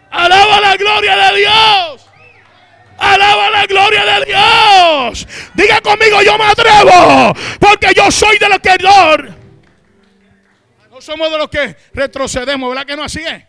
[0.09, 2.09] Alaba la gloria de Dios.
[2.97, 5.27] Alaba la gloria de Dios.
[5.53, 7.33] Diga conmigo, yo me atrevo.
[7.59, 8.75] Porque yo soy de los que
[10.89, 13.43] No somos de los que retrocedemos, ¿verdad que no así es?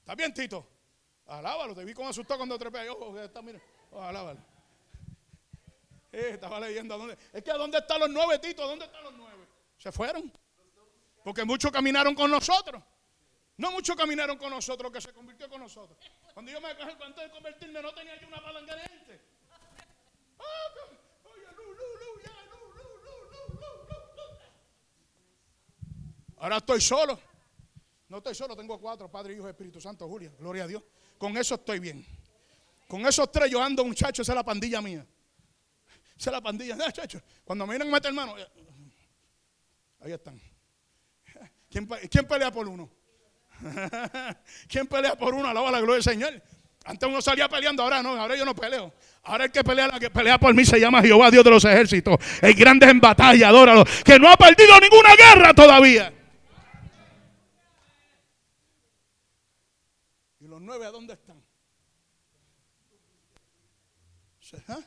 [0.00, 0.66] ¿Está bien, Tito?
[1.28, 2.88] Alábalo, te vi como asustado cuando trepé.
[2.90, 3.60] Oh, está, mira.
[3.92, 4.40] Oh, alábalo.
[6.12, 6.98] Eh, estaba leyendo.
[6.98, 7.16] ¿dónde?
[7.32, 8.66] Es que ¿dónde están los nueve, Tito?
[8.66, 9.46] ¿Dónde están los nueve?
[9.78, 10.32] Se fueron.
[11.24, 12.82] Porque muchos caminaron con nosotros.
[13.56, 15.98] No muchos caminaron con nosotros, que se convirtió con nosotros.
[16.32, 19.20] Cuando yo me antes de convertirme no tenía yo una palanca de gente.
[26.38, 27.20] Ahora estoy solo.
[28.08, 30.32] No estoy solo, tengo cuatro, Padre, Hijo, Espíritu Santo, Julia.
[30.38, 30.82] Gloria a Dios.
[31.18, 32.04] Con eso estoy bien.
[32.88, 35.06] Con esos tres yo ando, muchachos, esa es la pandilla mía.
[36.20, 36.76] Esa es la pandilla.
[36.76, 37.22] muchachos.
[37.42, 38.34] Cuando me vienen a meter mano,
[40.00, 40.38] ahí están.
[41.70, 42.90] ¿Quién, pelea por uno?
[44.68, 45.48] ¿Quién pelea por uno?
[45.48, 46.42] Alaba la gloria del Señor.
[46.84, 48.92] Antes uno salía peleando, ahora no, ahora yo no peleo.
[49.22, 52.18] Ahora el que pelea, que pelea por mí se llama Jehová, Dios de los ejércitos.
[52.42, 53.84] El grande en batalla, adóralo.
[54.04, 56.12] Que no ha perdido ninguna guerra todavía.
[60.40, 61.42] ¿Y los nueve a dónde están?
[64.68, 64.80] ¿Ah?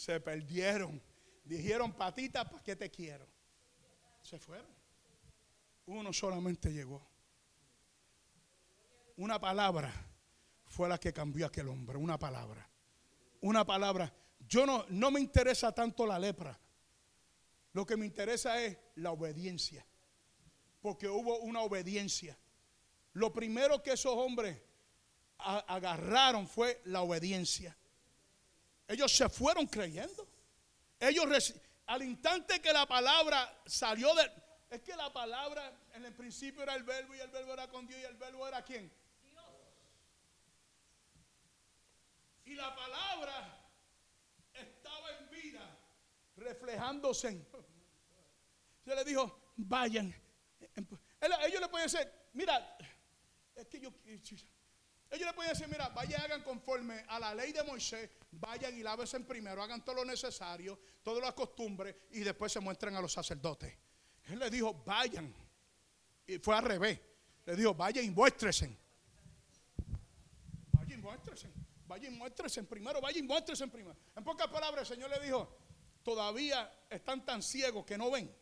[0.00, 1.02] Se perdieron.
[1.44, 3.26] Dijeron, patita, ¿para qué te quiero?
[4.22, 4.74] Se fueron.
[5.84, 7.06] Uno solamente llegó.
[9.16, 9.92] Una palabra
[10.64, 11.98] fue la que cambió a aquel hombre.
[11.98, 12.66] Una palabra.
[13.42, 14.10] Una palabra.
[14.48, 16.58] Yo no, no me interesa tanto la lepra.
[17.74, 19.84] Lo que me interesa es la obediencia.
[20.80, 22.38] Porque hubo una obediencia.
[23.12, 24.56] Lo primero que esos hombres
[25.36, 27.76] agarraron fue la obediencia.
[28.90, 30.28] Ellos se fueron creyendo.
[30.98, 31.54] Ellos
[31.86, 34.28] al instante que la palabra salió de
[34.68, 37.86] es que la palabra en el principio era el verbo y el verbo era con
[37.86, 38.92] Dios y el verbo era quién?
[39.22, 39.44] Dios.
[42.44, 43.68] Y la palabra
[44.54, 45.78] estaba en vida,
[46.36, 47.28] reflejándose.
[47.28, 47.46] En,
[48.84, 50.12] se le dijo, vayan.
[51.20, 52.76] Ellos le pueden decir, mira,
[53.54, 53.92] es que yo
[55.10, 58.82] ellos le pueden decir, mira, vayan hagan conforme a la ley de Moisés, vayan y
[58.82, 63.12] lávense primero, hagan todo lo necesario, todas las costumbres y después se muestren a los
[63.12, 63.76] sacerdotes.
[64.28, 65.34] Él le dijo, vayan.
[66.26, 67.00] Y fue al revés.
[67.44, 68.78] Le dijo, vayan y muéstresen.
[70.72, 71.52] Vayan y muéstresen.
[71.88, 73.96] Vayan y muéstresen primero, vayan y muéstresen primero.
[74.14, 75.58] En pocas palabras, el Señor le dijo,
[76.04, 78.32] todavía están tan ciegos que no ven.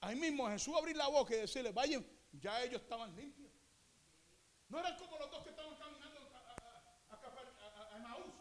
[0.00, 3.45] Ahí mismo Jesús abrir la boca y decirle, vayan, ya ellos estaban limpios.
[4.68, 6.38] No eran como los dos que estaban caminando a,
[7.08, 8.34] a, a, a Emaús.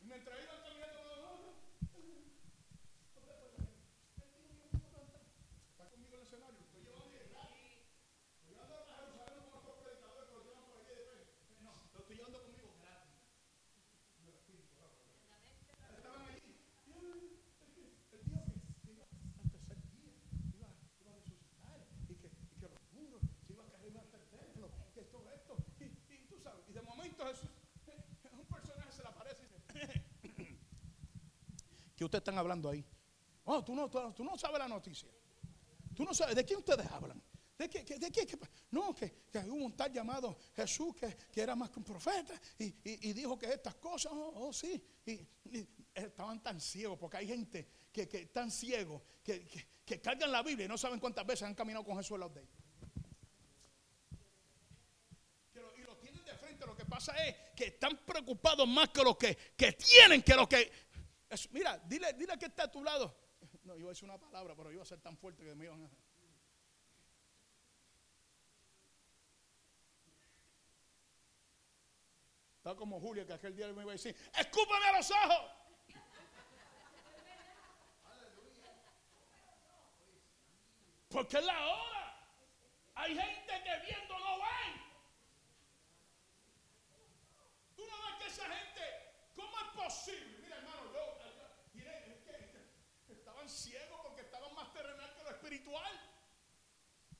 [0.00, 1.00] Y mientras iban caminando,
[5.70, 6.60] está conmigo en el escenario.
[6.60, 7.80] Estoy llevando gratis.
[8.36, 11.16] Estoy llevando a Jerusalén con otros predicadores que lo llevan por allí de fe.
[11.64, 13.16] No, lo estoy llevando conmigo gratis.
[14.20, 14.76] El Espíritu,
[15.96, 16.60] Estaban allí.
[16.84, 18.20] Y él, él dijo que
[18.92, 20.12] iba al tercer día,
[20.54, 20.68] iba,
[21.00, 24.28] iba a resucitar y que, y que los muros se iban a caer hasta el
[24.28, 25.56] templo, que todo esto.
[26.68, 27.50] Y de momento Jesús,
[28.32, 29.58] un personaje se le aparece y dice,
[32.00, 32.82] ¿qué ustedes están hablando ahí?
[33.44, 35.10] Oh, tú no, tú, no sabes la noticia.
[35.94, 37.22] Tú no sabes, ¿de quién ustedes hablan?
[37.58, 37.84] ¿De qué?
[37.84, 38.26] De qué,
[38.70, 42.32] no, que, que, hubo un tal llamado Jesús que, que era más que un profeta
[42.58, 45.20] y, y, dijo que estas cosas, oh, oh sí, y,
[45.94, 49.46] estaban tan ciegos porque hay gente que, que tan ciego que,
[49.84, 52.32] que, cargan la Biblia y no saben cuántas veces han caminado con Jesús en los
[52.32, 52.60] de ellos.
[56.90, 60.70] pasa es que están preocupados más que los que, que tienen que los que.
[61.50, 63.14] Mira, dile, dile que está a tu lado.
[63.64, 65.90] No, a decir una palabra, pero iba a ser tan fuerte que me iban a.
[72.58, 75.50] Está como Julia que aquel día me iba a decir: ¡Escúpame a los ojos!
[81.08, 82.14] Porque es la hora.
[82.96, 84.90] Hay gente que viendo no ven.
[88.30, 88.80] esa gente,
[89.34, 90.38] ¿cómo es posible?
[90.40, 91.18] Mira, hermano, yo,
[91.72, 92.22] diré,
[93.06, 95.30] que estaban ciegos porque estaban más terrenal que lo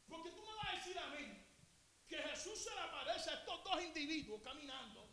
[0.09, 1.47] Porque tú me vas a decir a mí
[2.09, 5.09] que Jesús se le aparece a estos dos individuos caminando.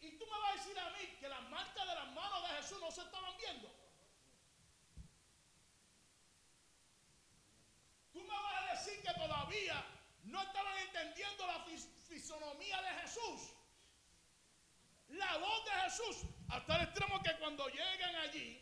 [0.00, 2.56] Y tú me vas a decir a mí que las marcas de las manos de
[2.56, 3.68] Jesús no se estaban viendo.
[8.12, 9.84] Tú me vas a decir que todavía
[10.24, 11.64] no estaban entendiendo la
[12.08, 13.52] fisonomía de Jesús
[15.12, 18.61] la voz de Jesús hasta el extremo que cuando llegan allí,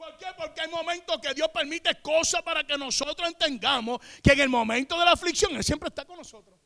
[0.00, 0.28] ¿Por qué?
[0.34, 4.98] Porque hay momentos que Dios permite cosas para que nosotros entendamos que en el momento
[4.98, 6.58] de la aflicción Él siempre está con nosotros.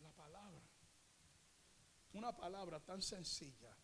[0.00, 0.60] La palabra,
[2.12, 3.74] una palabra tan sencilla,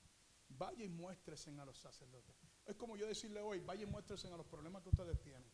[0.51, 2.36] vaya y muéstrese a los sacerdotes.
[2.66, 5.51] Es como yo decirle hoy, vaya y muéstrese a los problemas que ustedes tienen.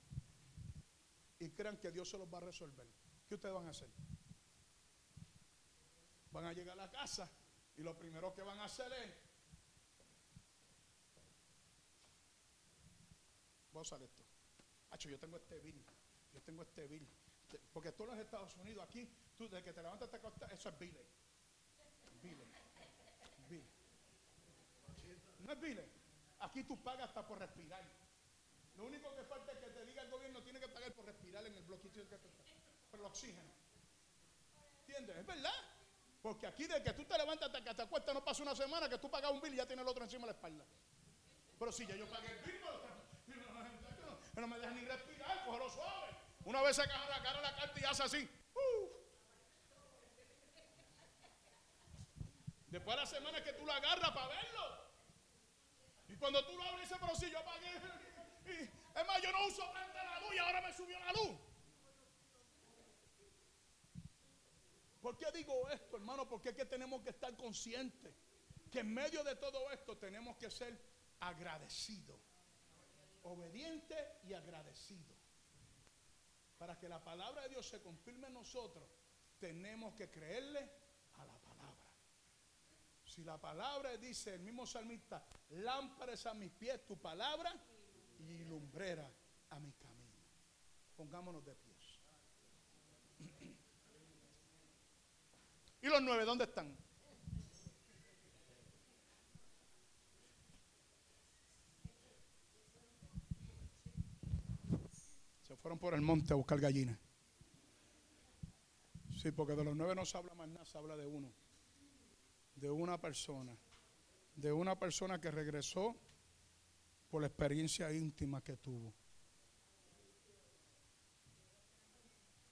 [1.38, 2.88] Y crean que Dios se los va a resolver.
[3.28, 3.88] ¿Qué ustedes van a hacer?
[6.32, 7.30] Van a llegar a la casa
[7.76, 9.33] y lo primero que van a hacer es
[13.74, 14.22] Voy a usar esto.
[14.92, 15.84] Hacho, yo tengo este bill.
[16.32, 17.08] Yo tengo este bill.
[17.72, 20.68] Porque tú en los Estados Unidos, aquí, tú desde que te levantas te acostas, eso
[20.68, 20.96] es bill.
[22.22, 22.38] Bill.
[23.48, 23.64] Bill.
[25.40, 25.80] No es bill.
[26.38, 27.82] Aquí tú pagas hasta por respirar.
[28.76, 31.44] Lo único que falta es que te diga el gobierno tiene que pagar por respirar
[31.44, 32.00] en el bloquito
[32.90, 33.50] por el oxígeno.
[34.82, 35.16] ¿Entiendes?
[35.16, 35.54] Es verdad.
[36.22, 38.88] Porque aquí desde que tú te levantas hasta que te acuestas no pasa una semana
[38.88, 40.64] que tú pagas un bill y ya tienes el otro encima de la espalda.
[41.58, 42.63] Pero si ya yo pagué el bill,
[44.40, 46.16] no me deja ni respirar, cógelo suave.
[46.44, 48.28] Una vez se agarra la cara la carta y hace así.
[52.66, 54.84] Después de la semana que tú la agarras para verlo.
[56.08, 57.72] Y cuando tú lo abres, dice, pero si yo apagué.
[58.96, 61.38] es más, yo no uso prende la luz y ahora me subió la luz.
[65.00, 66.28] ¿Por qué digo esto, hermano?
[66.28, 68.14] Porque es que tenemos que estar conscientes
[68.72, 70.76] que en medio de todo esto tenemos que ser
[71.20, 72.33] agradecidos
[73.24, 75.14] obediente y agradecido.
[76.58, 78.88] Para que la palabra de Dios se confirme en nosotros,
[79.38, 80.70] tenemos que creerle
[81.14, 81.90] a la palabra.
[83.04, 87.54] Si la palabra dice el mismo salmista, lámparas a mis pies tu palabra
[88.18, 89.10] y lumbrera
[89.50, 90.14] a mi camino.
[90.96, 92.00] Pongámonos de pies.
[95.82, 96.83] ¿Y los nueve dónde están?
[105.64, 106.98] Fueron por el monte a buscar gallinas.
[109.16, 111.32] Sí, porque de los nueve no se habla más nada, se habla de uno.
[112.54, 113.56] De una persona.
[114.34, 115.96] De una persona que regresó
[117.08, 118.94] por la experiencia íntima que tuvo.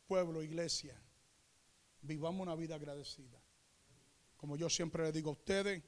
[0.06, 0.98] Pueblo, iglesia,
[2.00, 3.42] vivamos una vida agradecida.
[4.38, 5.82] Como yo siempre le digo a ustedes,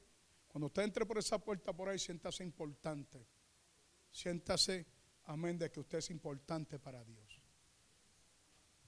[0.47, 3.27] cuando usted entre por esa puerta por ahí, siéntase importante.
[4.11, 4.94] Siéntase
[5.27, 7.41] amén, de que usted es importante para Dios.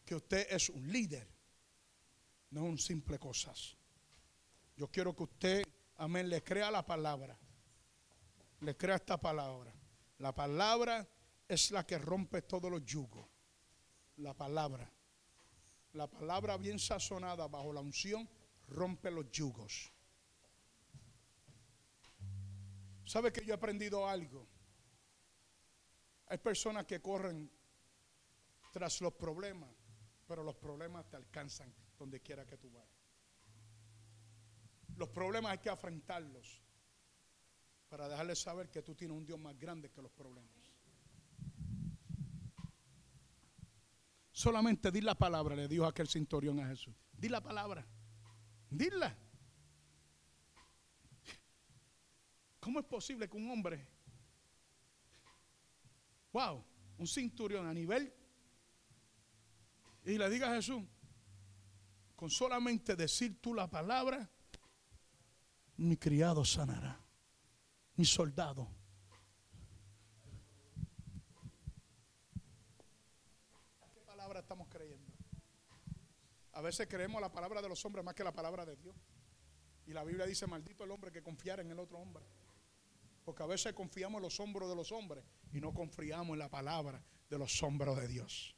[0.05, 1.29] Que usted es un líder,
[2.51, 3.77] no un simple cosas.
[4.77, 5.65] Yo quiero que usted,
[5.97, 7.39] amén, le crea la palabra.
[8.61, 9.73] Le crea esta palabra.
[10.19, 11.07] La palabra
[11.49, 13.27] es la que rompe todos los yugos.
[14.17, 14.91] La palabra.
[15.93, 18.29] La palabra bien sazonada bajo la unción
[18.69, 19.93] rompe los yugos.
[23.05, 24.47] ¿Sabe que yo he aprendido algo?
[26.29, 27.51] Hay personas que corren
[28.73, 29.71] tras los problemas,
[30.27, 32.91] pero los problemas te alcanzan donde quiera que tú vayas.
[34.97, 36.63] Los problemas hay que afrontarlos
[37.89, 40.53] para dejarles saber que tú tienes un Dios más grande que los problemas.
[44.33, 46.95] Solamente di la palabra, le dijo aquel cinturón a Jesús.
[47.13, 47.87] Di la palabra.
[48.69, 49.17] Dila.
[52.61, 53.96] ¿Cómo es posible que un hombre
[56.37, 56.63] wow,
[56.99, 58.13] un cinturón a nivel.
[60.05, 60.85] Y le diga a Jesús,
[62.15, 64.29] con solamente decir tú la palabra,
[65.79, 67.01] mi criado sanará,
[67.97, 68.69] mi soldado.
[73.95, 75.11] ¿Qué palabra estamos creyendo?
[76.53, 78.95] A veces creemos la palabra de los hombres más que la palabra de Dios.
[79.87, 82.27] Y la Biblia dice, maldito el hombre que confiara en el otro hombre.
[83.27, 86.49] Porque a veces confiamos en los hombros de los hombres y no confiamos en la
[86.49, 88.55] palabra de los hombros de Dios.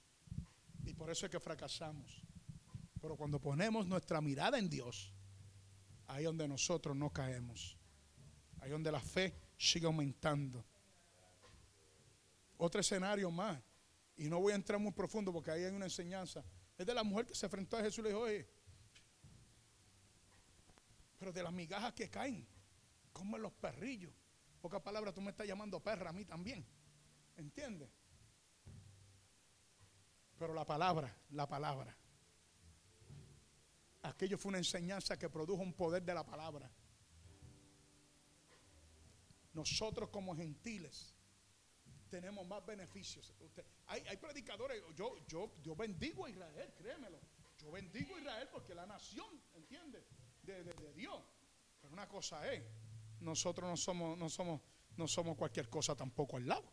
[0.85, 2.23] Y por eso es que fracasamos.
[3.01, 5.11] Pero cuando ponemos nuestra mirada en Dios,
[6.07, 7.79] ahí donde nosotros no caemos.
[8.61, 10.63] Ahí donde la fe sigue aumentando.
[12.59, 13.59] Otro escenario más.
[14.19, 16.45] Y no voy a entrar muy profundo porque ahí hay una enseñanza.
[16.77, 18.47] Es de la mujer que se enfrentó a Jesús y le dijo, oye,
[21.19, 22.47] pero de las migajas que caen,
[23.15, 24.13] como los perrillos.
[24.61, 26.67] Poca palabra, tú me estás llamando perra a mí también.
[27.37, 27.89] ¿Entiendes?
[30.39, 31.97] Pero la palabra, la palabra.
[34.03, 36.71] Aquello fue una enseñanza que produjo un poder de la palabra.
[39.53, 41.15] Nosotros como gentiles
[42.09, 43.35] tenemos más beneficios.
[43.87, 47.21] hay, predicadores, yo, yo, yo bendigo a Israel, créemelo.
[47.59, 50.07] Yo bendigo a Israel porque la nación, ¿entiende?
[50.43, 51.23] De, de, de Dios.
[51.81, 52.63] Pero una cosa es,
[53.21, 54.61] nosotros no somos, no somos,
[54.97, 56.73] no somos cualquier cosa tampoco al lado.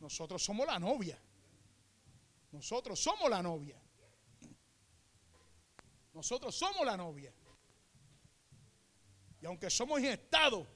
[0.00, 1.20] Nosotros somos la novia.
[2.52, 3.80] Nosotros somos la novia.
[6.12, 7.32] Nosotros somos la novia.
[9.40, 10.66] Y aunque somos en estado,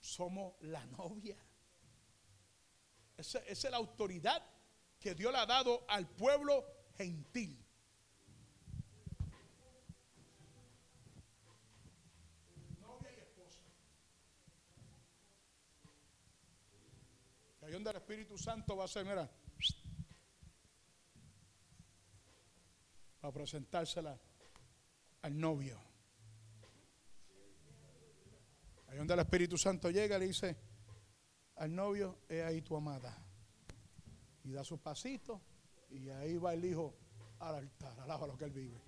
[0.00, 1.36] somos la novia.
[3.16, 4.42] Esa, esa es la autoridad
[4.98, 6.64] que Dios le ha dado al pueblo
[6.96, 7.62] gentil.
[12.80, 13.60] Novia y esposa.
[17.74, 19.28] Que ahí donde el Espíritu Santo va a ser, mira,
[23.20, 24.16] para presentársela
[25.22, 25.80] al novio.
[28.86, 30.56] Ahí donde el Espíritu Santo llega, le dice
[31.56, 33.12] al novio, es ahí tu amada.
[34.44, 35.40] Y da su pasito
[35.90, 36.94] y ahí va el hijo
[37.40, 38.80] al altar, alaba lo que él vive.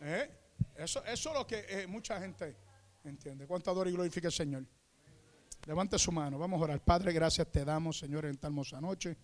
[0.00, 0.30] ¿Eh?
[0.76, 2.56] Eso, eso es lo que eh, mucha gente
[3.04, 3.46] entiende.
[3.46, 4.64] ¿Cuánto adora y glorifica el Señor?
[5.66, 6.80] Levante su mano, vamos a orar.
[6.80, 9.16] Padre, gracias te damos, Señor, en esta hermosa noche.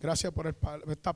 [0.00, 0.46] Gracias por
[0.88, 1.12] esta